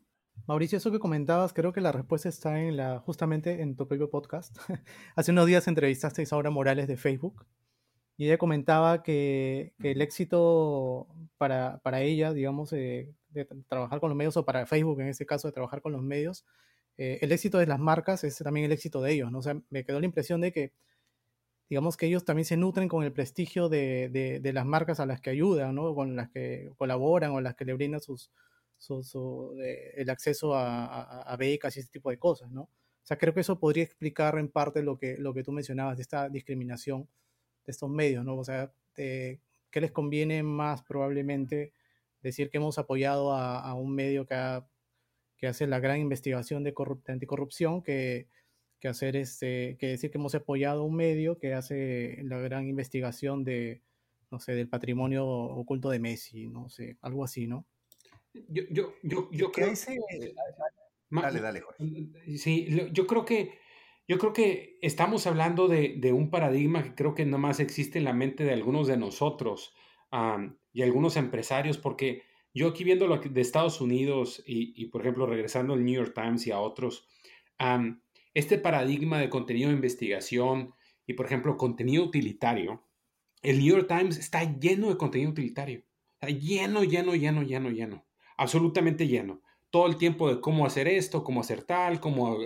[0.46, 4.08] Mauricio, eso que comentabas, creo que la respuesta está en la, justamente en tu propio
[4.08, 4.56] podcast.
[5.16, 7.44] Hace unos días entrevistaste a Isaura Morales de Facebook
[8.16, 14.08] y ella comentaba que, que el éxito para, para ella, digamos, eh, de trabajar con
[14.08, 16.46] los medios, o para Facebook en este caso, de trabajar con los medios,
[16.96, 19.40] el éxito de las marcas es también el éxito de ellos, ¿no?
[19.40, 20.72] O sea, me quedó la impresión de que,
[21.68, 25.06] digamos que ellos también se nutren con el prestigio de, de, de las marcas a
[25.06, 25.94] las que ayudan, ¿no?
[25.94, 28.30] Con las que colaboran o las que le brindan sus,
[28.78, 29.56] su,
[29.94, 32.62] el acceso a, a, a, becas y ese tipo de cosas, ¿no?
[32.62, 35.96] O sea, creo que eso podría explicar en parte lo que, lo que tú mencionabas
[35.96, 37.08] de esta discriminación
[37.66, 38.36] de estos medios, ¿no?
[38.36, 39.40] O sea, ¿qué
[39.72, 41.72] les conviene más probablemente
[42.22, 44.62] decir que hemos apoyado a, un medio que,
[45.36, 46.74] que hace la gran investigación de,
[47.08, 48.28] anticorrupción que,
[48.84, 53.42] que, hacer este, que decir que hemos apoyado un medio que hace la gran investigación
[53.42, 53.80] de,
[54.30, 57.64] no sé, del patrimonio oculto de Messi, no sé, algo así, ¿no?
[58.34, 59.68] Yo, yo, yo, yo creo...
[59.68, 59.98] Ese...
[61.08, 62.36] Dale, dale, Jorge.
[62.36, 63.58] Sí, yo creo que
[64.06, 68.04] yo creo que estamos hablando de, de, un paradigma que creo que nomás existe en
[68.04, 69.74] la mente de algunos de nosotros
[70.74, 72.22] y algunos empresarios, porque
[72.52, 76.12] yo aquí viendo lo de Estados Unidos y, y, por ejemplo, regresando al New York
[76.14, 77.08] Times y a otros,
[78.34, 80.74] este paradigma de contenido de investigación
[81.06, 82.84] y, por ejemplo, contenido utilitario,
[83.42, 85.84] el New York Times está lleno de contenido utilitario.
[86.20, 88.06] Está lleno, lleno, lleno, lleno, lleno.
[88.36, 89.42] Absolutamente lleno
[89.74, 92.38] todo el tiempo de cómo hacer esto, cómo hacer tal, cómo,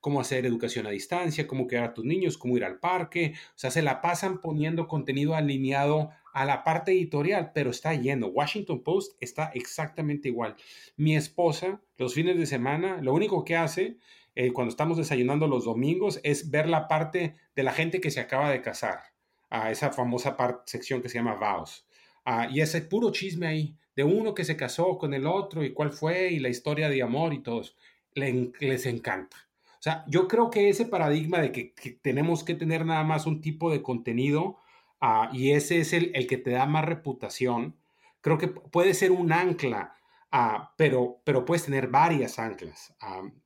[0.00, 3.34] cómo hacer educación a distancia, cómo quedar a tus niños, cómo ir al parque.
[3.48, 8.28] O sea, se la pasan poniendo contenido alineado a la parte editorial, pero está lleno.
[8.28, 10.54] Washington Post está exactamente igual.
[10.96, 13.96] Mi esposa, los fines de semana, lo único que hace
[14.36, 18.20] eh, cuando estamos desayunando los domingos es ver la parte de la gente que se
[18.20, 19.00] acaba de casar,
[19.48, 21.86] a esa famosa parte, sección que se llama Vows.
[22.24, 25.72] Ah, y ese puro chisme ahí, de uno que se casó con el otro y
[25.72, 27.62] cuál fue y la historia de amor y todo
[28.14, 29.36] les encanta.
[29.78, 31.72] O sea, yo creo que ese paradigma de que,
[32.02, 34.58] tenemos que tener nada más un tipo de contenido
[35.00, 37.76] ah, y ese es el, el, que te da más reputación,
[38.20, 39.96] creo que puede ser un ancla,
[40.32, 42.94] ah, pero, pero puedes tener varias anclas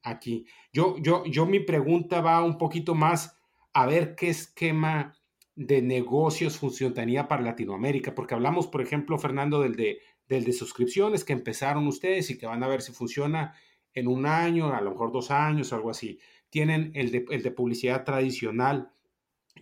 [0.03, 0.47] aquí.
[0.72, 3.37] Yo, yo, yo mi pregunta va un poquito más
[3.72, 5.14] a ver qué esquema
[5.55, 11.24] de negocios funcionaría para Latinoamérica, porque hablamos, por ejemplo, Fernando, del de, del de suscripciones
[11.24, 13.55] que empezaron ustedes y que van a ver si funciona
[13.93, 16.18] en un año, a lo mejor dos años algo así.
[16.49, 18.93] Tienen el de, el de publicidad tradicional.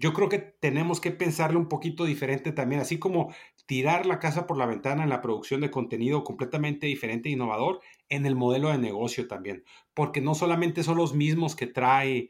[0.01, 3.35] Yo creo que tenemos que pensarle un poquito diferente también, así como
[3.67, 7.81] tirar la casa por la ventana en la producción de contenido completamente diferente e innovador
[8.09, 9.65] en el modelo de negocio también,
[9.95, 12.29] porque no solamente son los mismos que trae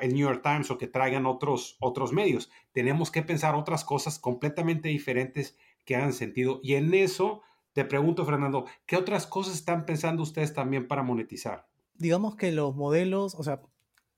[0.00, 2.50] el New York Times o que traigan otros, otros medios.
[2.72, 6.60] Tenemos que pensar otras cosas completamente diferentes que hagan sentido.
[6.62, 11.68] Y en eso te pregunto, Fernando, ¿qué otras cosas están pensando ustedes también para monetizar?
[11.94, 13.62] Digamos que los modelos, o sea,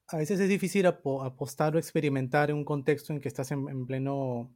[0.09, 4.51] a veces es difícil apostar o experimentar en un contexto en que estás en, pleno,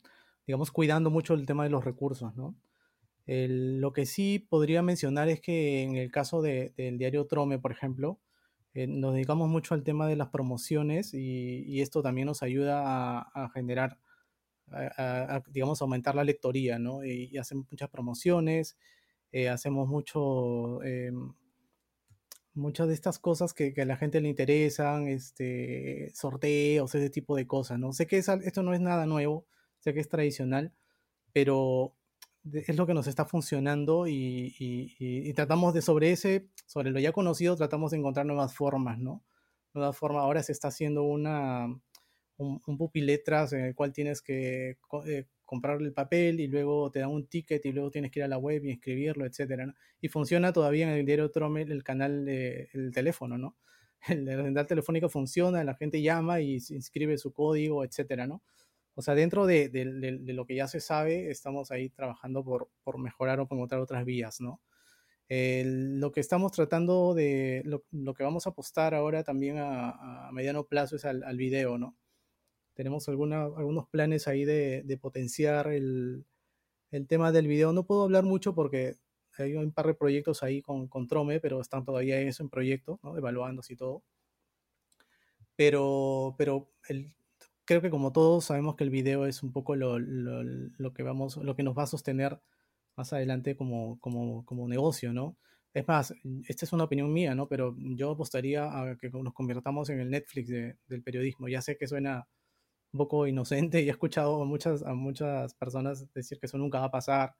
[0.46, 2.54] digamos, cuidando mucho el tema de los recursos, ¿no?
[3.30, 8.18] lo que sí podría mencionar es que en el caso del diario Trome, por ejemplo,
[8.72, 13.50] eh, nos dedicamos mucho al tema de las promociones y, esto también nos ayuda a,
[13.50, 13.98] generar,
[15.50, 17.04] digamos, aumentar la lectoría, ¿no?
[17.04, 18.78] Y, hacemos muchas promociones,
[19.32, 21.34] eh, hacemos mucho em,
[22.58, 27.46] muchas de estas cosas que, a la gente le interesan, este, sorteos, ese tipo de
[27.46, 27.92] cosas, ¿no?
[27.92, 29.46] Sé que esto no es nada nuevo,
[29.78, 30.72] sé que es tradicional,
[31.32, 31.94] pero
[32.52, 37.56] es lo que nos está funcionando y, tratamos de sobre ese, sobre lo ya conocido,
[37.56, 39.22] tratamos de encontrar nuevas formas, ¿no?
[39.74, 41.68] Nuevas formas, ahora se está haciendo una,
[42.38, 45.26] un, un pupiletras en el cual tienes que eh,
[45.80, 48.38] el papel y luego te dan un ticket y luego tienes que ir a la
[48.38, 52.92] web y escribirlo, etcétera, Y funciona todavía en el diario Tromel el canal de, el
[52.92, 53.56] teléfono, ¿no?
[54.08, 58.42] El, central telefónico funciona, la gente llama y se inscribe su código, etcétera, ¿no?
[58.94, 59.70] O sea, dentro de,
[60.26, 64.04] lo que ya se sabe, estamos ahí trabajando por, por mejorar o por encontrar otras
[64.04, 64.60] vías, ¿no?
[65.30, 70.96] lo que estamos tratando de, lo, que vamos a apostar ahora también a, mediano plazo
[70.96, 71.96] es al, al video, ¿no?
[72.78, 76.24] Tenemos algunos planes ahí de, potenciar el,
[77.08, 77.72] tema del video.
[77.72, 78.94] No puedo hablar mucho porque
[79.36, 83.18] hay un par de proyectos ahí con, Trome, pero están todavía eso en proyecto, ¿no?
[83.18, 84.04] evaluándose y todo.
[85.56, 86.70] Pero, pero
[87.64, 89.98] creo que como todos sabemos que el video es un poco lo,
[90.94, 92.40] que, vamos, lo que nos va a sostener
[92.94, 95.36] más adelante como, como, negocio, ¿no?
[95.74, 96.14] Es más,
[96.46, 97.48] esta es una opinión mía, ¿no?
[97.48, 101.48] Pero yo apostaría a que nos convirtamos en el Netflix del periodismo.
[101.48, 102.28] Ya sé que suena
[102.92, 106.80] un poco inocente y he escuchado a muchas, a muchas personas decir que eso nunca
[106.80, 107.36] va a pasar,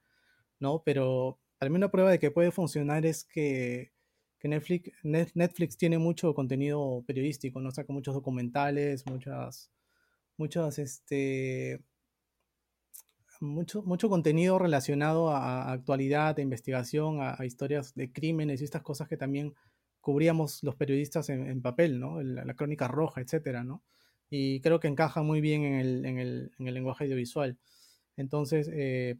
[0.61, 0.82] ¿no?
[0.84, 3.92] Pero para mí una prueba de que puede funcionar es que,
[4.38, 7.70] que Netflix, Netflix tiene mucho contenido periodístico, ¿no?
[7.70, 9.72] Saca muchos documentales, muchas,
[10.36, 11.82] muchas, este,
[13.40, 19.09] mucho, mucho contenido relacionado a, actualidad, a investigación, a, historias de crímenes y estas cosas
[19.09, 19.55] que también
[20.01, 22.22] cubríamos los periodistas en, papel, ¿no?
[22.22, 23.82] La, la, crónica roja, etcétera, ¿no?
[24.31, 27.59] Y creo que encaja muy bien en el, en el, en el lenguaje audiovisual.
[28.16, 29.16] Entonces, eh,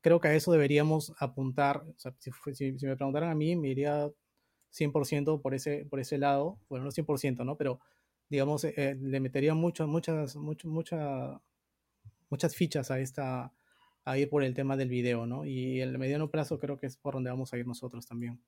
[0.00, 1.78] creo que a eso deberíamos apuntar.
[1.78, 4.08] O sea, si, si, me preguntaran a mí, me iría
[4.72, 6.58] 100% por ese, por ese lado.
[6.68, 7.56] Bueno, no 100%, ¿no?
[7.56, 7.80] Pero,
[8.28, 11.40] digamos, eh, le metería mucho, muchas, mucho, mucha,
[12.30, 13.52] muchas fichas a, esta,
[14.04, 15.44] a ir por el tema del video, ¿no?
[15.44, 18.40] Y el mediano plazo creo que es por donde vamos a ir nosotros también.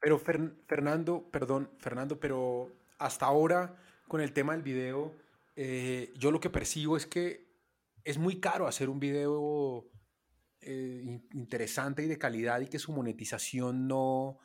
[0.00, 3.76] Pero Fernando, perdón, Fernando, pero hasta ahora
[4.08, 5.12] con el tema del video
[5.56, 7.46] eh, yo lo que percibo es que
[8.04, 9.90] es muy caro hacer un video
[10.60, 14.38] eh, interesante y de calidad y que su monetización no,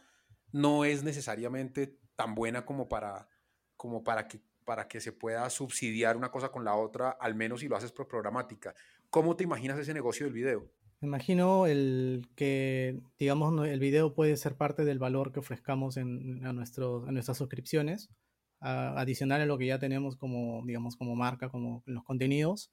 [0.51, 3.27] no es necesariamente tan buena como para,
[3.75, 7.61] como para que para que se pueda subsidiar una cosa con la otra, al menos
[7.61, 8.73] si lo haces por programática.
[9.09, 10.71] ¿Cómo te imaginas ese negocio del video?
[11.01, 16.45] Me imagino el que, digamos, el video puede ser parte del valor que ofrezcamos en,
[16.45, 18.11] a, nuestros, a nuestras suscripciones
[18.61, 22.71] adicional a lo que ya tenemos como, digamos, como marca, como los contenidos,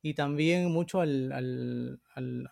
[0.00, 2.50] y también mucho al, al, al,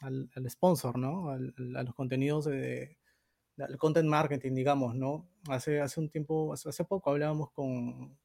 [0.00, 1.30] al, sponsor, ¿no?
[1.30, 2.96] a los contenidos de,
[3.58, 5.28] al content marketing, digamos, ¿no?
[5.48, 8.16] Hace, hace un tiempo, hace, poco hablábamos con,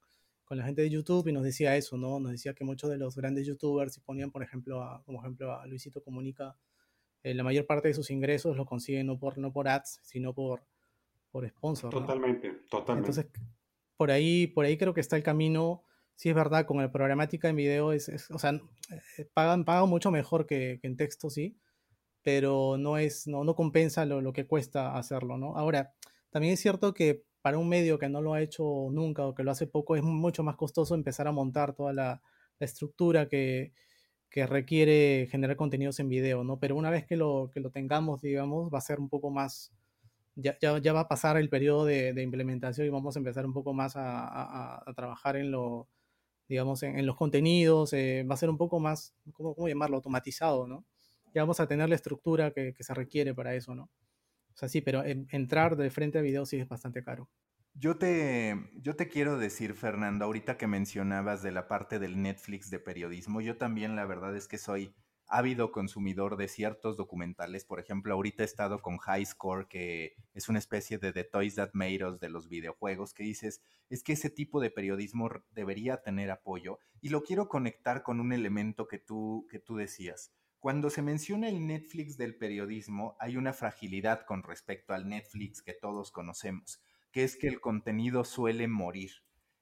[0.44, 2.20] con, la gente de YouTube y nos decía eso, ¿no?
[2.20, 5.54] Nos decía que muchos de los grandes youtubers, si ponían, por ejemplo, a, como ejemplo
[5.54, 6.56] a Luisito Comunica,
[7.24, 10.34] eh, la mayor parte de sus ingresos los consiguen no por, no por ads, sino
[10.34, 10.64] por,
[11.32, 11.90] por sponsor.
[11.90, 13.10] Totalmente, totalmente.
[13.10, 13.26] Entonces,
[13.98, 15.84] por ahí, por ahí creo que está el camino.
[16.16, 18.52] Sí es verdad, con el programática en video, es, o sea,
[19.18, 21.58] eh, pagan, pagan mucho mejor que, en texto, sí,
[22.24, 25.58] pero no, es, no, no compensa lo, lo, que cuesta hacerlo, ¿no?
[25.58, 25.94] Ahora,
[26.30, 29.44] también es cierto que para un medio que no lo ha hecho nunca o que
[29.44, 32.22] lo hace poco, es mucho más costoso empezar a montar toda la,
[32.60, 33.74] la estructura que,
[34.30, 36.60] que requiere generar contenidos en video, ¿no?
[36.60, 39.72] Pero una vez que lo, que lo tengamos, digamos, va a ser un poco más,
[40.36, 43.54] ya, ya, va a pasar el periodo de, de, implementación y vamos a empezar un
[43.54, 45.88] poco más a, a, trabajar en lo,
[46.48, 49.98] digamos, en, los contenidos, eh, va a ser un poco más, ¿cómo, ¿cómo, llamarlo?
[49.98, 50.86] Automatizado, ¿no?
[51.34, 53.90] Ya vamos a tener la estructura que, que se requiere para eso, ¿no?
[54.54, 57.30] O sea, sí, pero entrar de frente a video sí es bastante caro.
[57.74, 62.70] Yo te, yo te quiero decir, Fernando, ahorita que mencionabas de la parte del Netflix
[62.70, 64.96] de periodismo, yo también la verdad es que soy
[65.28, 67.66] ávido consumidor de ciertos documentales.
[67.66, 71.56] Por ejemplo, ahorita he estado con High Score, que es una especie de The Toys
[71.56, 76.02] That Made Us de los videojuegos, que dices, es que ese tipo de periodismo debería
[76.02, 76.80] tener apoyo.
[77.02, 80.32] Y lo quiero conectar con un elemento que tú, que tú decías.
[80.60, 85.74] Cuando se menciona el Netflix del periodismo, hay una fragilidad con respecto al Netflix que
[85.74, 89.12] todos conocemos, que es que el contenido suele morir.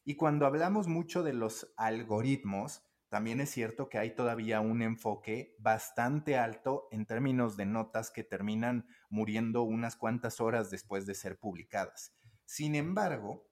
[0.05, 2.83] Y cuando hablamos mucho de los algoritmos,
[3.13, 8.23] también es cierto que hay todavía un enfoque bastante alto en términos de notas que
[8.23, 12.17] terminan muriendo unas cuantas horas después de ser publicadas.
[12.45, 13.51] Sin embargo,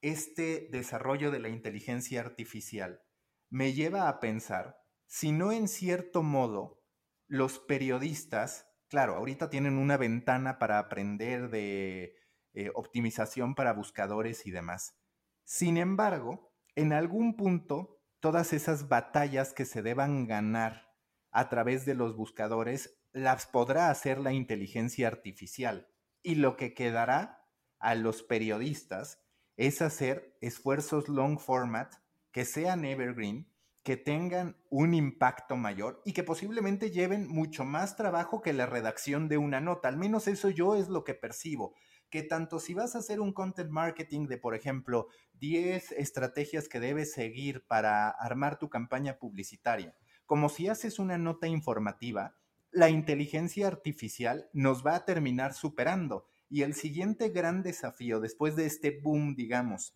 [0.00, 3.02] este desarrollo de la inteligencia artificial
[3.48, 4.76] me lleva a pensar
[5.08, 6.80] si no en cierto modo
[7.26, 12.14] los periodistas, claro, ahorita tienen una ventana para aprender de
[12.52, 14.94] eh, optimización para buscadores y demás.
[15.42, 20.90] Sin embargo, en algún punto, todas esas batallas que se deban ganar
[21.30, 25.88] a través de los buscadores las podrá hacer la inteligencia artificial.
[26.22, 27.46] Y lo que quedará
[27.78, 29.22] a los periodistas
[29.56, 31.94] es hacer esfuerzos long format
[32.30, 33.50] que sean evergreen,
[33.82, 39.28] que tengan un impacto mayor y que posiblemente lleven mucho más trabajo que la redacción
[39.28, 39.88] de una nota.
[39.88, 41.74] Al menos eso yo es lo que percibo.
[42.10, 46.80] Que tanto si vas a hacer un content marketing de, por ejemplo, 10 estrategias que
[46.80, 49.94] debes seguir para armar tu campaña publicitaria,
[50.26, 52.36] como si haces una nota informativa,
[52.72, 56.26] la inteligencia artificial nos va a terminar superando.
[56.48, 59.94] Y el siguiente gran desafío después de este boom, digamos,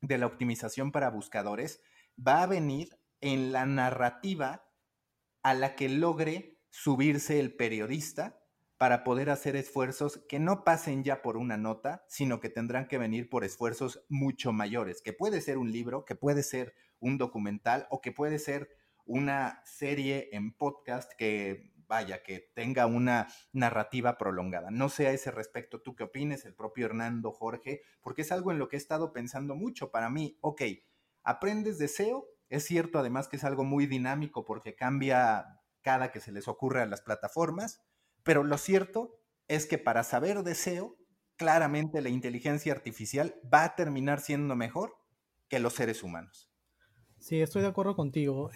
[0.00, 1.80] de la optimización para buscadores,
[2.16, 4.68] va a venir en la narrativa
[5.42, 8.43] a la que logre subirse el periodista
[8.76, 12.98] para poder hacer esfuerzos que no pasen ya por una nota, sino que tendrán que
[12.98, 17.86] venir por esfuerzos mucho mayores, que puede ser un libro, que puede ser un documental
[17.90, 18.68] o que puede ser
[19.04, 24.70] una serie en podcast que vaya, que tenga una narrativa prolongada.
[24.70, 26.44] No sé a ese respecto, ¿tú qué opines?
[26.44, 30.10] El propio Hernando, Jorge, porque es algo en lo que he estado pensando mucho para
[30.10, 30.38] mí.
[30.40, 30.62] Ok,
[31.22, 36.20] aprendes de SEO, es cierto además que es algo muy dinámico porque cambia cada que
[36.20, 37.82] se les ocurre a las plataformas,
[38.24, 40.96] pero lo cierto es que para saber de SEO,
[41.36, 44.96] claramente la inteligencia artificial va a terminar siendo mejor
[45.48, 46.50] que los seres humanos.
[47.18, 48.50] Sí, estoy de acuerdo contigo.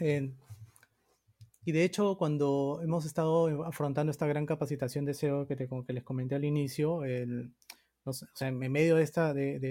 [1.65, 6.03] Y de hecho, cuando hemos estado afrontando esta gran capacitación de SEO que, que les
[6.03, 7.55] comenté al inicio, en
[8.59, 9.03] medio de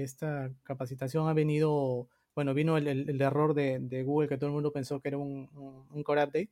[0.03, 4.99] esta, capacitación ha venido, bueno, vino el, error de, Google que todo el mundo pensó
[4.99, 5.47] que era un,
[6.03, 6.51] core update.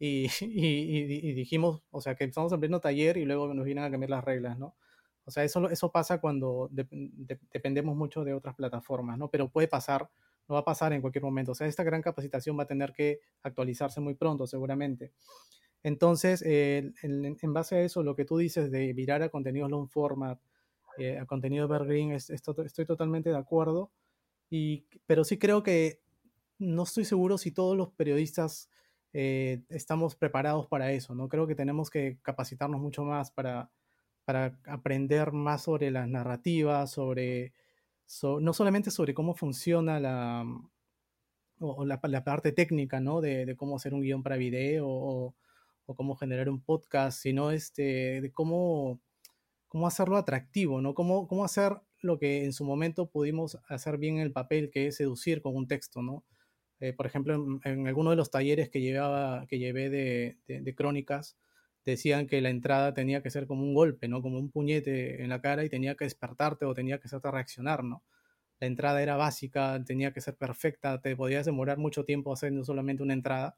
[0.00, 3.90] Y, y, dijimos, o sea, que estamos en pleno taller y luego nos vienen a
[3.90, 4.76] cambiar las reglas, ¿no?
[5.24, 9.28] O sea, eso, eso pasa cuando dependemos mucho de otras plataformas, ¿no?
[9.28, 10.08] Pero puede pasar
[10.48, 11.52] no va a pasar en cualquier momento.
[11.52, 15.12] O sea, esta gran capacitación va a tener que actualizarse muy pronto, seguramente.
[15.82, 16.94] Entonces, en,
[17.52, 20.40] base a eso, lo que tú dices de virar a contenidos long format,
[20.96, 23.92] eh, a contenido evergreen, estoy totalmente de acuerdo.
[24.50, 26.00] Y, pero sí creo que
[26.58, 28.70] no estoy seguro si todos los periodistas
[29.12, 31.14] eh, estamos preparados para eso.
[31.14, 31.28] ¿no?
[31.28, 33.70] Creo que tenemos que capacitarnos mucho más para,
[34.24, 37.52] para aprender más sobre las narrativas, sobre
[38.40, 40.44] no solamente sobre cómo funciona la,
[41.60, 43.20] o, la, parte técnica, ¿no?
[43.20, 45.34] De, cómo hacer un guion para video o,
[45.96, 49.00] cómo generar un podcast, sino este, de cómo,
[49.68, 50.94] cómo hacerlo atractivo, ¿no?
[50.94, 54.96] Cómo, cómo hacer lo que en su momento pudimos hacer bien el papel, que es
[54.96, 56.24] seducir con un texto, ¿no?
[56.80, 61.36] Eh, por ejemplo, en, en, alguno de los talleres que, llevaba, que llevé de, crónicas,
[61.84, 64.22] decían que la entrada tenía que ser como un golpe, ¿no?
[64.22, 67.82] Como un puñete en la cara y tenía que despertarte o tenía que hacerte reaccionar,
[67.82, 68.04] ¿no?
[68.60, 73.02] La entrada era básica, tenía que ser perfecta, te podías demorar mucho tiempo haciendo solamente
[73.02, 73.56] una entrada,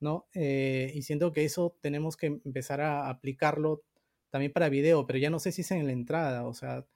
[0.00, 0.26] ¿no?
[0.34, 3.82] Eh, y siento que eso tenemos que empezar a aplicarlo
[4.30, 6.86] también para video, pero ya no sé si es en la entrada, o sea,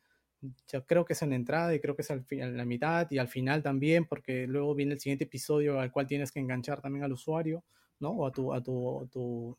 [0.68, 3.06] yo creo que es en la entrada y creo que es al en la mitad
[3.10, 6.80] y al final también, porque luego viene el siguiente episodio al cual tienes que enganchar
[6.80, 7.64] también al usuario,
[8.00, 8.10] ¿no?
[8.10, 9.58] O a tu, a tu, a tu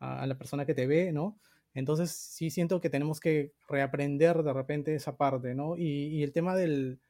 [0.00, 1.38] a, la persona que te ve, ¿no?
[1.74, 5.76] Entonces sí siento que tenemos que reaprender de repente esa parte, ¿no?
[5.76, 7.00] Y, el tema del,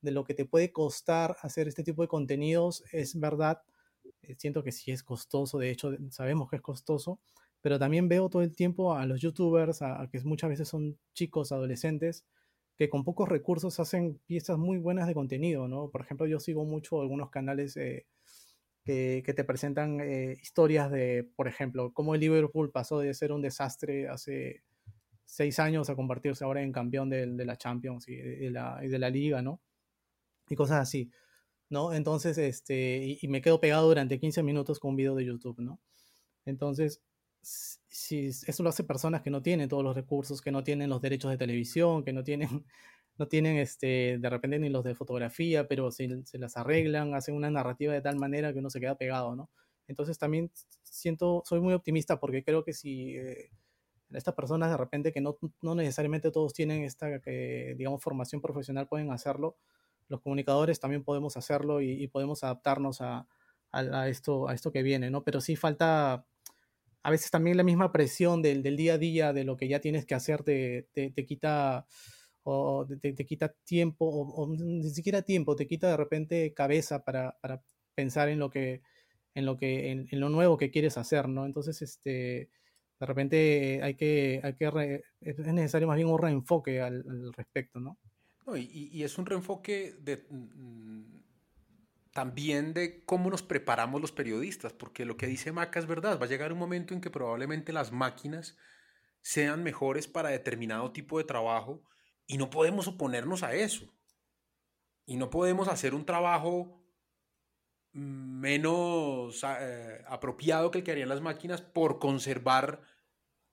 [0.00, 3.62] de lo que te puede costar hacer este tipo de contenidos es verdad.
[4.22, 7.20] Eh, siento que sí es costoso, de hecho sabemos que es costoso,
[7.60, 11.52] pero también veo todo el tiempo a los youtubers, a, que muchas veces son chicos,
[11.52, 12.24] adolescentes,
[12.76, 15.90] que con pocos recursos hacen piezas muy buenas de contenido, ¿no?
[15.90, 18.06] Por ejemplo, yo sigo mucho algunos canales eh,
[18.84, 23.42] que, te presentan eh, historias de, por ejemplo, cómo el Liverpool pasó de ser un
[23.42, 24.62] desastre hace
[25.24, 29.10] seis años a convertirse ahora en campeón de, la Champions y de la, de la,
[29.10, 29.60] Liga, ¿no?
[30.48, 31.10] Y cosas así,
[31.68, 31.92] ¿no?
[31.92, 35.80] Entonces, este, y, me quedo pegado durante 15 minutos con un video de YouTube, ¿no?
[36.44, 37.02] Entonces,
[37.88, 41.00] si eso lo hace personas que no tienen todos los recursos, que no tienen los
[41.00, 42.48] derechos de televisión, que no tienen
[43.18, 47.34] no tienen este, de repente ni los de fotografía, pero se, se, las arreglan, hacen
[47.34, 49.48] una narrativa de tal manera que uno se queda pegado, ¿no?
[49.88, 50.50] Entonces también
[50.82, 53.50] siento, soy muy optimista porque creo que si eh,
[54.12, 57.08] estas personas de repente que no, no necesariamente todos tienen esta,
[57.76, 59.56] digamos, formación profesional pueden hacerlo,
[60.08, 63.26] los comunicadores también podemos hacerlo y, podemos adaptarnos a,
[64.08, 65.24] esto, a esto que viene, ¿no?
[65.24, 66.26] Pero sí falta
[67.06, 70.04] a veces también la misma presión del, día a día, de lo que ya tienes
[70.06, 70.88] que hacer, te,
[71.24, 71.86] quita
[72.42, 77.38] o te, quita tiempo, o, ni siquiera tiempo, te quita de repente cabeza para,
[77.94, 78.82] pensar en lo que,
[79.36, 81.46] en lo que, en, lo nuevo que quieres hacer, ¿no?
[81.46, 82.50] Entonces, este,
[82.98, 87.04] de repente hay que, hay que es necesario más bien un reenfoque al,
[87.36, 87.98] respecto, ¿no?
[88.44, 90.26] No, y, y, es un reenfoque de,
[92.16, 96.24] también de cómo nos preparamos los periodistas, porque lo que dice Maca es verdad, va
[96.24, 98.56] a llegar un momento en que probablemente las máquinas
[99.20, 101.84] sean mejores para determinado tipo de trabajo
[102.26, 103.92] y no podemos oponernos a eso.
[105.04, 106.82] Y no podemos hacer un trabajo
[107.92, 112.80] menos eh, apropiado que el que harían las máquinas por conservar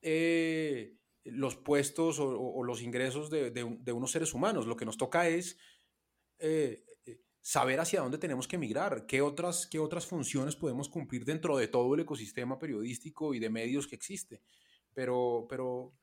[0.01, 4.67] eh, los puestos o, los ingresos de, unos seres humanos.
[4.67, 5.57] Lo que nos toca es
[6.39, 6.85] eh,
[7.43, 11.67] saber hacia dónde tenemos que migrar, qué otras, qué otras funciones podemos cumplir dentro de
[11.67, 14.41] todo el ecosistema periodístico y de medios que existe.
[14.93, 15.93] Pero, pero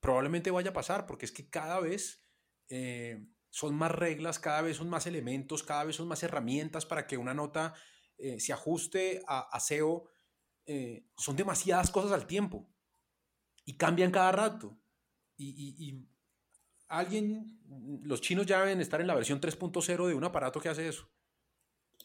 [0.00, 2.22] probablemente vaya a pasar porque es que cada vez
[2.70, 7.06] eh, son más reglas, cada vez son más elementos, cada vez son más herramientas para
[7.06, 7.74] que una nota
[8.16, 10.08] eh, se ajuste a, SEO.
[11.18, 12.66] son demasiadas cosas al tiempo
[13.66, 14.80] y cambian cada rato.
[15.36, 16.08] Y,
[16.88, 17.58] alguien,
[18.02, 21.08] los chinos ya deben estar en la versión 3.0 de un aparato que hace eso.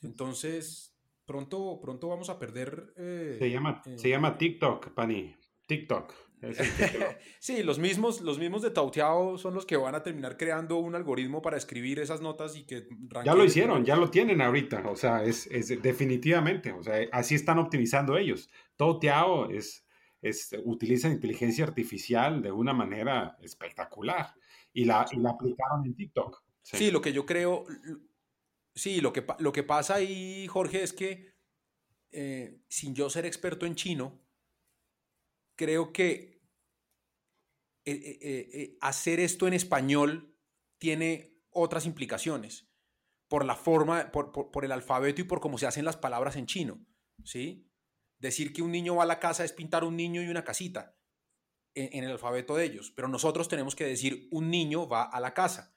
[0.02, 0.96] Entonces,
[1.26, 2.94] pronto, pronto vamos a perder.
[2.98, 5.36] Eh, se, llama, eh, se llama TikTok, Pani.
[5.66, 6.14] TikTok.
[7.40, 10.94] sí, los mismos, los mismos de Tauteao son los que van a terminar creando un
[10.94, 12.88] algoritmo para escribir esas notas y que...
[13.24, 17.36] Ya lo hicieron, ya lo tienen ahorita, o sea, es, es definitivamente, o sea, así
[17.36, 18.50] están optimizando ellos.
[18.76, 19.86] Tauteao es,
[20.22, 24.34] este, utilizan inteligencia artificial de una manera espectacular
[24.74, 26.44] y la, la aplicaron en TikTok.
[26.64, 26.92] Sí.
[26.92, 27.66] lo que yo creo,
[28.74, 31.34] sí, lo que, lo que pasa ahí, Jorge, es que
[32.12, 34.22] eh, sin yo ser experto en chino,
[35.56, 36.42] creo que
[37.86, 40.38] eh, eh, hacer esto en español
[40.78, 42.70] tiene otras implicaciones
[43.28, 46.46] por la forma, por, por, el alfabeto y por cómo se hacen las palabras en
[46.46, 46.86] chino,
[47.24, 47.70] ¿sí?
[48.20, 50.96] Decir que un niño va a la casa es pintar un niño y una casita
[51.76, 55.34] en, el alfabeto de ellos, pero nosotros tenemos que decir un niño va a la
[55.34, 55.76] casa.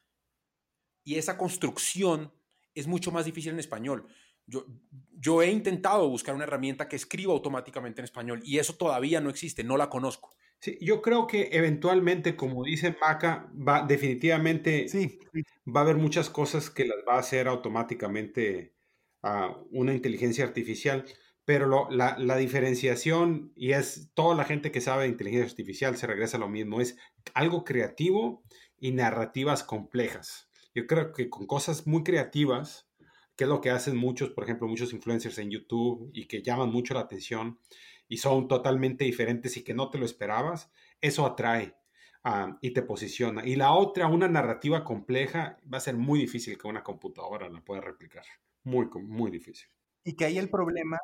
[1.05, 2.33] Y esa construcción
[2.75, 4.07] es mucho más difícil en español.
[4.47, 4.67] Yo,
[5.13, 9.31] yo he intentado buscar una herramienta que escriba automáticamente en español y eso todavía no
[9.31, 10.37] existe, no la conozco.
[10.61, 15.19] Sí, yo creo que eventualmente, como dice Maca, va definitivamente sí.
[15.67, 18.75] va a haber muchas cosas que las va a hacer automáticamente
[19.23, 21.05] a ah, una inteligencia artificial.
[21.47, 26.39] Pero la, diferenciación, y es toda la gente que sabe de inteligencia artificial, se regresa
[26.39, 26.99] a lo mismo, es
[27.35, 28.43] algo creativo
[28.79, 30.51] y narrativas complejas.
[30.75, 32.91] Yo creo que con cosas muy creativas,
[33.37, 36.71] que es lo que hacen muchos, por ejemplo, muchos influencers en YouTube y que llaman
[36.71, 37.61] mucho la atención
[38.09, 41.77] y son totalmente diferentes y que no te lo esperabas, eso atrae
[42.25, 43.47] ah, y te posiciona.
[43.47, 47.65] Y la otra, una narrativa compleja, va a ser muy difícil que una computadora la
[47.65, 48.25] pueda replicar.
[48.65, 49.69] Muy, muy difícil.
[50.03, 50.99] Y que ahí el problema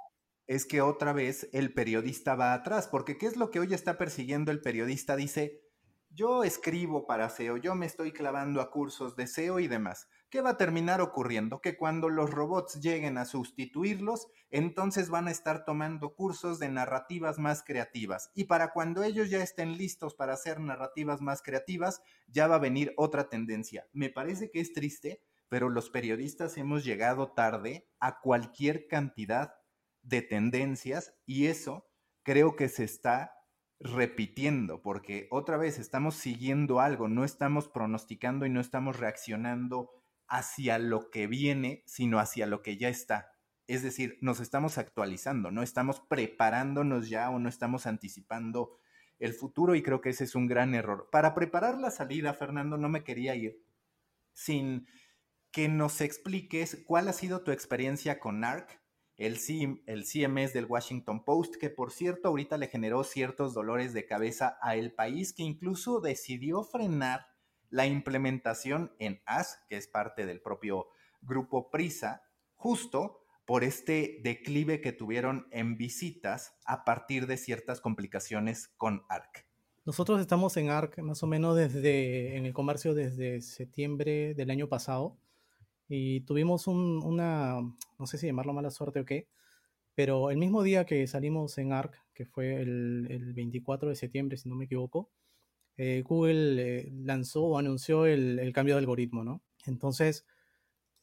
[0.47, 3.99] es que otra vez el periodista va atrás, porque ¿qué es lo que hoy está
[3.99, 5.17] persiguiendo el periodista?
[5.17, 5.63] Dice,
[6.15, 10.09] yo escribo para SEO, yo me estoy clavando a cursos de SEO y demás.
[10.29, 11.61] ¿Qué va a terminar ocurriendo?
[11.61, 17.39] Que cuando los robots lleguen a sustituirlos, entonces van a estar tomando cursos de narrativas
[17.39, 18.31] más creativas.
[18.35, 22.61] Y para cuando ellos ya estén listos para hacer narrativas más creativas, ya va a
[22.61, 23.87] venir otra tendencia.
[23.93, 29.55] Me parece que es triste, pero los periodistas hemos llegado tarde a cualquier cantidad
[30.03, 31.89] de tendencias y eso
[32.23, 33.35] creo que se está
[33.81, 39.91] repitiendo porque otra vez estamos siguiendo algo, no estamos pronosticando y no estamos reaccionando
[40.29, 43.33] hacia lo que viene, sino hacia lo que ya está.
[43.67, 48.79] Es decir, nos estamos actualizando, no estamos preparándonos ya o no estamos anticipando
[49.19, 51.09] el futuro y creo que ese es un gran error.
[51.13, 53.65] Para preparar la salida, Fernando, no me quería ir
[54.33, 54.87] sin
[55.53, 58.82] que nos expliques cuál ha sido tu experiencia con ARC
[59.27, 64.59] el, CMS del Washington Post, que por cierto ahorita le generó ciertos dolores de cabeza
[64.61, 67.27] a el país, que incluso decidió frenar
[67.71, 70.89] la implementación en AS, que es parte del propio
[71.21, 72.23] grupo Prisa,
[72.57, 79.47] justo por este declive que tuvieron en visitas a partir de ciertas complicaciones con ARC.
[79.85, 84.69] Nosotros estamos en ARC más o menos desde en el comercio desde septiembre del año
[84.69, 85.19] pasado
[85.89, 87.61] y tuvimos una,
[87.99, 89.29] no sé si llamarlo mala suerte o qué,
[89.95, 94.49] pero el mismo día que salimos en ARC, que fue el, 24 de septiembre, si
[94.49, 95.11] no me equivoco,
[95.77, 99.43] eh, Google eh, lanzó o anunció el, cambio de algoritmo, ¿no?
[99.67, 100.27] Entonces,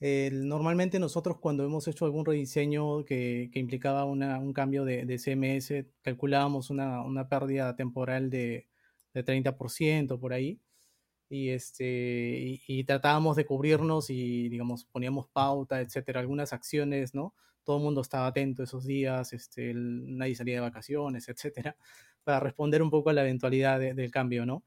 [0.02, 5.18] normalmente nosotros cuando hemos hecho algún rediseño que, que implicaba una, un cambio de, de
[5.20, 8.68] CMS, calculábamos una, una, pérdida temporal de,
[9.14, 10.60] de 30% por ahí.
[11.30, 17.36] Y, este, y, tratábamos de cubrirnos y, digamos, poníamos pauta, etcétera, algunas acciones, ¿no?
[17.64, 21.76] Todo el mundo estaba atento esos días, este, nadie salía de vacaciones, etcétera,
[22.24, 24.64] para responder un poco a la eventualidad del cambio, ¿no?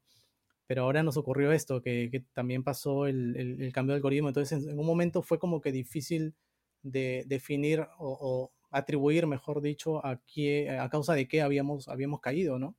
[0.67, 4.29] pero ahora nos ocurrió esto, que, también pasó el, cambio de algoritmo.
[4.29, 6.33] Entonces, en, un momento fue como que difícil
[6.81, 12.57] de definir o, atribuir, mejor dicho, a, qué, a causa de qué habíamos, habíamos caído,
[12.57, 12.75] ¿no?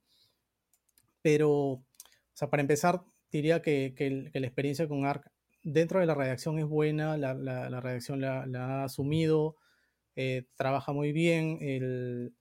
[1.23, 1.85] Pero, o
[2.33, 3.05] sea, para empezar,
[3.39, 5.31] diría que, la experiencia con ARC
[5.63, 9.57] dentro de la redacción es buena, la, la, redacción la, ha asumido,
[10.15, 12.35] eh, trabaja muy bien, el,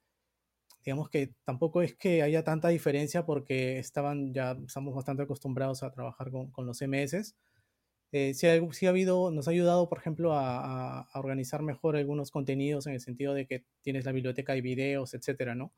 [0.85, 5.91] digamos que tampoco es que haya tanta diferencia porque estaban ya, estamos bastante acostumbrados a
[5.91, 7.35] trabajar con, con los MS.
[8.11, 12.85] Eh, sí, ha, habido, nos ha ayudado, por ejemplo, a, a, organizar mejor algunos contenidos
[12.85, 15.73] en el sentido de que tienes la biblioteca de videos, etcétera, ¿no?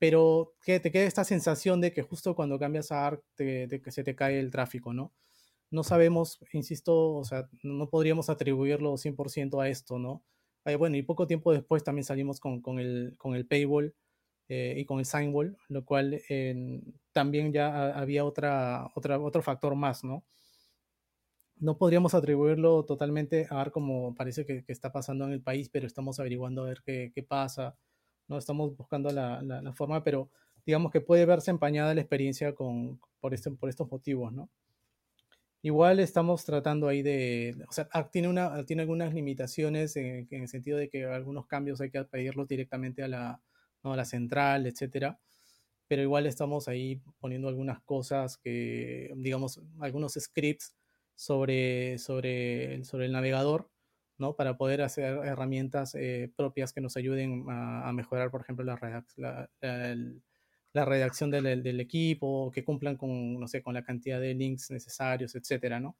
[0.00, 3.92] Pero que te queda esta sensación de que justo cuando cambias a ARC de que
[3.92, 5.12] se te cae el tráfico, ¿no?
[5.70, 10.24] No sabemos, insisto, o sea, no podríamos atribuirlo 100% a esto, ¿no?
[10.78, 13.94] bueno, y poco tiempo después también salimos con, con el, con el paywall
[14.48, 16.20] eh, y con el signwall, lo cual
[17.12, 20.24] también ya había otra, otra, otro factor más, ¿no?
[21.56, 25.68] No podríamos atribuirlo totalmente a ver cómo parece que, que, está pasando en el país,
[25.68, 27.76] pero estamos averiguando a ver qué, qué pasa,
[28.30, 28.38] ¿no?
[28.38, 30.30] Estamos buscando la, la, forma, pero
[30.64, 34.48] digamos que puede verse empañada la experiencia con, por, este, por estos motivos, ¿no?
[35.62, 40.48] Igual estamos tratando ahí de, o sea, ah, tiene, una, tiene algunas limitaciones en, el
[40.48, 43.42] sentido de que algunos cambios hay que pedirlos directamente a la,
[43.82, 45.18] a la central, etcétera.
[45.86, 50.76] Pero igual estamos ahí poniendo algunas cosas que, digamos, algunos scripts
[51.14, 53.69] sobre, sobre, sobre el navegador,
[54.20, 54.34] ¿no?
[54.34, 59.50] Para poder hacer herramientas eh, propias que nos ayuden a, mejorar, por ejemplo, la, la,
[60.72, 64.70] la redacción del, del, equipo, que cumplan con, no sé, con la cantidad de links
[64.70, 65.96] necesarios, etcétera, ¿no?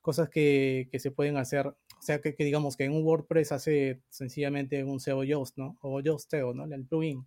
[0.00, 3.52] Cosas que, que se pueden hacer, o sea, que, que, digamos que en un WordPress
[3.52, 5.78] hace sencillamente un SEO Yoast, ¿no?
[5.80, 6.64] O Yoast SEO, ¿no?
[6.64, 7.26] El plugin.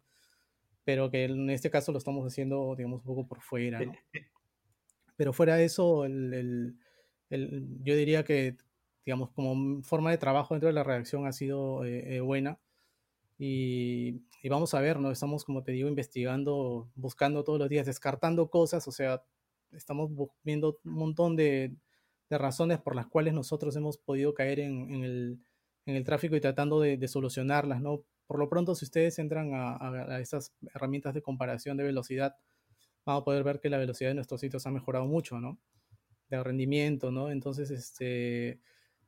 [0.84, 3.94] Pero que en este caso lo estamos haciendo, digamos, un poco por fuera, ¿no?
[5.16, 6.76] Pero fuera de eso, el, el,
[7.30, 8.58] el, yo diría que,
[9.06, 12.60] digamos, como forma de trabajo dentro de la redacción ha sido eh, eh, buena
[13.38, 15.12] y, vamos a ver, ¿no?
[15.12, 19.24] Estamos, como te digo, investigando, buscando todos los días, descartando cosas, o sea,
[19.72, 20.12] estamos
[20.44, 21.76] viendo un montón de,
[22.30, 25.38] razones por las cuales nosotros hemos podido caer en,
[25.86, 28.04] el, tráfico y tratando de, solucionarlas, ¿no?
[28.26, 29.78] Por lo pronto, si ustedes entran a,
[30.16, 32.36] a, estas herramientas de comparación de velocidad,
[33.06, 35.60] van a poder ver que la velocidad de nuestros sitios ha mejorado mucho, ¿no?
[36.30, 37.30] De rendimiento, ¿no?
[37.30, 38.62] Entonces, este,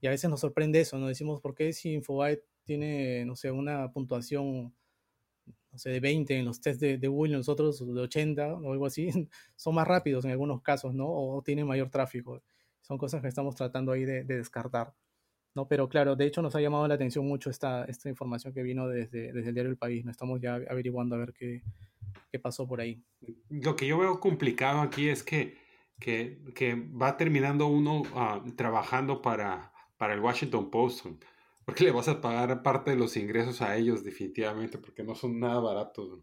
[0.06, 1.08] y a veces nos sorprende eso, ¿no?
[1.08, 4.72] Decimos, ¿por qué si Infobyte tiene, no sé, una puntuación,
[5.72, 8.86] no sé, de 20 en los test de, de Google, nosotros de 80 o algo
[8.86, 9.10] así,
[9.56, 11.08] son más rápidos en algunos casos, ¿no?
[11.08, 12.44] O tienen mayor tráfico.
[12.82, 14.94] Son cosas que estamos tratando ahí de, descartar.
[15.56, 15.68] ¿no?
[15.68, 18.88] Pero claro, de hecho nos ha llamado la atención mucho esta, esta información que vino
[18.88, 20.06] desde, desde el diario El País.
[20.06, 20.12] ¿no?
[20.12, 21.64] Estamos ya averiguando a ver qué,
[22.32, 23.02] qué pasó por ahí.
[23.50, 25.58] Lo que yo veo complicado aquí es que,
[26.00, 31.06] que, que va terminando uno ah, trabajando para, para el Washington Post
[31.66, 35.40] porque le vas a pagar parte de los ingresos a ellos definitivamente, porque no son
[35.40, 36.20] nada baratos.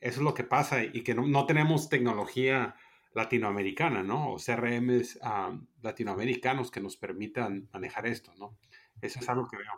[0.00, 2.74] eso es lo que pasa y que no, tenemos tecnología
[3.14, 4.32] latinoamericana, ¿no?
[4.32, 5.20] O CRMs
[5.82, 8.56] latinoamericanos que nos permitan manejar esto, ¿no?
[9.02, 9.72] Eso es algo que veo.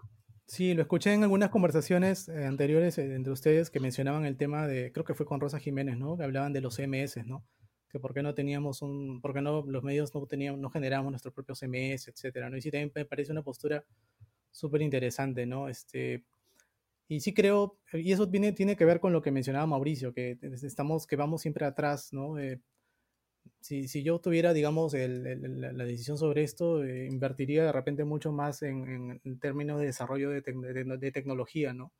[0.46, 4.66] Sí, lo escuché en algunas conversaciones eh, anteriores eh, entre ustedes que mencionaban el tema
[4.66, 6.16] de, creo que fue con Rosa Jiménez, ¿no?
[6.16, 7.44] Que hablaban de los CMS, ¿no?
[7.90, 11.10] Que por qué no teníamos un, por qué no los medios no teníamos, no generamos
[11.10, 12.56] nuestro propio CMS, etcétera, ¿no?
[12.56, 13.84] Y sí también me parece una postura
[14.50, 15.68] súper interesante, ¿no?
[15.68, 16.24] Este,
[17.08, 20.38] y sí creo, y eso viene, tiene que ver con lo que mencionaba Mauricio, que
[20.62, 22.38] estamos, que vamos siempre atrás, ¿no?
[22.38, 22.60] Eh,
[23.60, 28.62] si, si, yo tuviera, digamos, la decisión sobre esto, eh, invertiría de repente mucho más
[28.62, 31.92] en, en, términos de desarrollo de, de, tecnología, ¿no?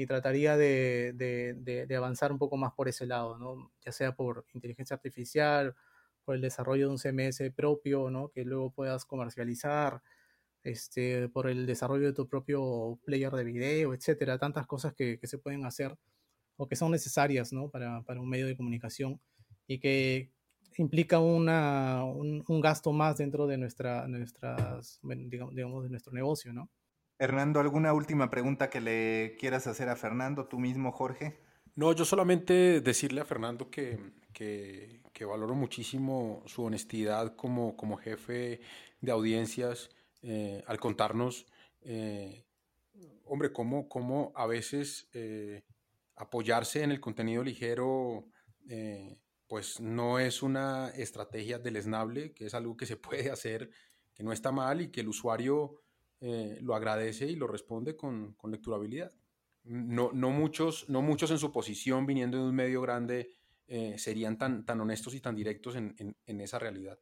[0.00, 3.72] Y trataría de, de, avanzar un poco más por ese lado, ¿no?
[3.84, 5.74] Ya sea por inteligencia artificial,
[6.24, 8.28] por el desarrollo de un CMS propio, ¿no?
[8.28, 10.00] Que luego puedas comercializar,
[10.62, 15.38] este, por el desarrollo de tu propio player de video, etcétera, tantas cosas que, se
[15.38, 15.96] pueden hacer
[16.56, 17.68] o que son necesarias ¿no?
[17.68, 19.20] para, un medio de comunicación
[19.66, 20.30] y que
[20.76, 26.70] implica una, un, gasto más dentro de nuestra, nuestras, digamos, de nuestro negocio, ¿no?
[27.18, 31.40] Hernando, ¿alguna última pregunta que le quieras hacer a Fernando, tú mismo, Jorge?
[31.74, 33.98] No, yo solamente decirle a Fernando que,
[35.20, 38.60] valoro muchísimo su honestidad como, como jefe
[39.00, 39.90] de audiencias
[40.22, 41.46] eh, al contarnos,
[41.82, 42.44] eh,
[43.24, 45.64] hombre, cómo, cómo a veces eh,
[46.14, 48.26] apoyarse en el contenido ligero
[49.48, 53.70] pues no es una estrategia deleznable, que es algo que se puede hacer,
[54.14, 55.80] que no está mal y que el usuario
[56.20, 59.12] lo agradece y lo responde con, con lecturabilidad.
[59.64, 63.30] No, no, muchos, no muchos en su posición, viniendo de un medio grande,
[63.96, 65.94] serían tan, tan honestos y tan directos en,
[66.26, 66.98] en esa realidad.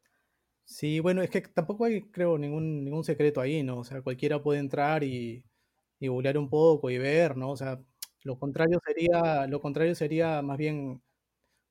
[0.69, 3.79] Sí, bueno, es que tampoco hay, creo, ningún, ningún secreto ahí, ¿no?
[3.79, 5.45] O sea, cualquiera puede entrar y,
[6.01, 7.51] y un poco y ver, ¿no?
[7.51, 7.81] O sea,
[8.25, 11.03] lo contrario sería, lo contrario sería más bien,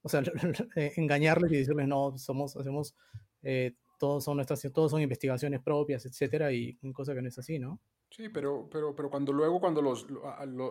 [0.03, 0.23] o sea,
[0.77, 2.95] eh, engañarles y decirles, no, somos, hacemos,
[3.43, 7.59] eh, todos son nuestras, todos son investigaciones propias, etcétera, y cosa que no es así,
[7.59, 7.79] ¿no?
[8.09, 10.07] Sí, pero, pero, pero cuando luego, cuando los,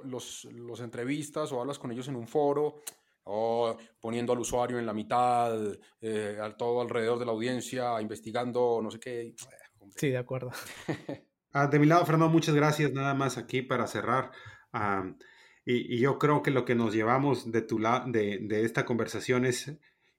[0.04, 2.82] los, los entrevistas o hablas con ellos en un foro,
[3.24, 5.54] o poniendo al usuario en la mitad,
[6.00, 9.34] eh, al todo alrededor de la audiencia, investigando no sé qué.
[9.96, 10.50] Sí, de acuerdo.
[11.56, 12.92] Ah, de mi lado, Fernando, muchas gracias.
[12.92, 14.32] Nada más aquí para cerrar.
[15.64, 19.72] y, yo creo que lo que nos llevamos de, tu de, de esta conversación es,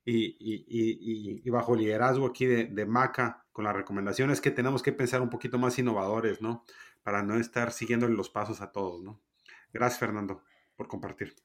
[0.06, 4.92] y, y bajo liderazgo aquí de, de, Maca, con la recomendación, es que tenemos que
[4.92, 6.64] pensar un poquito más innovadores, ¿no?
[7.04, 9.20] Para no estar siguiendo los pasos a todos, ¿no?
[9.74, 10.44] Gracias, Fernando,
[10.76, 11.36] por compartir.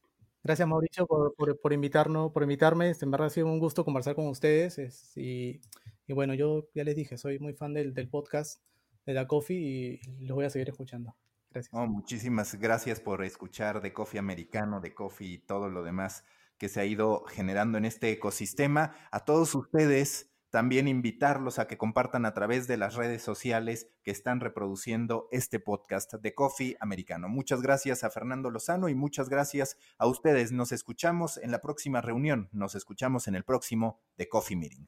[0.42, 2.90] Gracias Mauricio por, por, invitarnos, por invitarme.
[2.90, 4.78] Este, en verdad ha sido un gusto conversar con ustedes.
[5.16, 5.60] y,
[6.08, 8.62] bueno, yo ya les dije, soy muy fan del, podcast
[9.06, 11.14] de la Coffee y los voy a seguir escuchando.
[11.50, 11.74] Gracias.
[11.74, 16.24] Oh, muchísimas gracias por escuchar de Coffee Americano, de Coffee y todo lo demás
[16.60, 18.92] que se ha ido generando en este ecosistema.
[19.10, 24.10] A todos ustedes, también invitarlos a que compartan a través de las redes sociales que
[24.10, 27.30] están reproduciendo este podcast de Coffee Americano.
[27.30, 30.52] Muchas gracias a Fernando Lozano y muchas gracias a ustedes.
[30.52, 32.50] Nos escuchamos en la próxima reunión.
[32.52, 34.86] Nos escuchamos en el próximo The Coffee Meeting.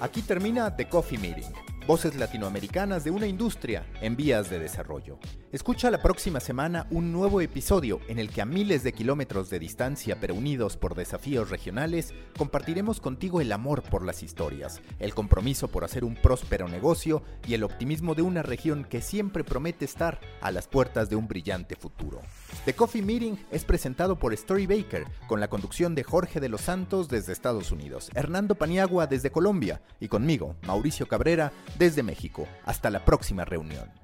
[0.00, 1.52] Aquí termina The Coffee Meeting
[1.86, 5.18] Voces latinoamericanas de una industria en vías de desarrollo.
[5.54, 9.60] Escucha la próxima semana un nuevo episodio en el que a miles de kilómetros de
[9.60, 15.68] distancia pero unidos por desafíos regionales, compartiremos contigo el amor por las historias, el compromiso
[15.68, 20.18] por hacer un próspero negocio y el optimismo de una región que siempre promete estar
[20.40, 22.20] a las puertas de un brillante futuro.
[22.64, 26.62] The Coffee Meeting es presentado por Story Baker, con la conducción de Jorge de los
[26.62, 32.48] Santos desde Estados Unidos, Hernando Paniagua desde Colombia y conmigo, Mauricio Cabrera, desde México.
[32.64, 34.03] Hasta la próxima reunión.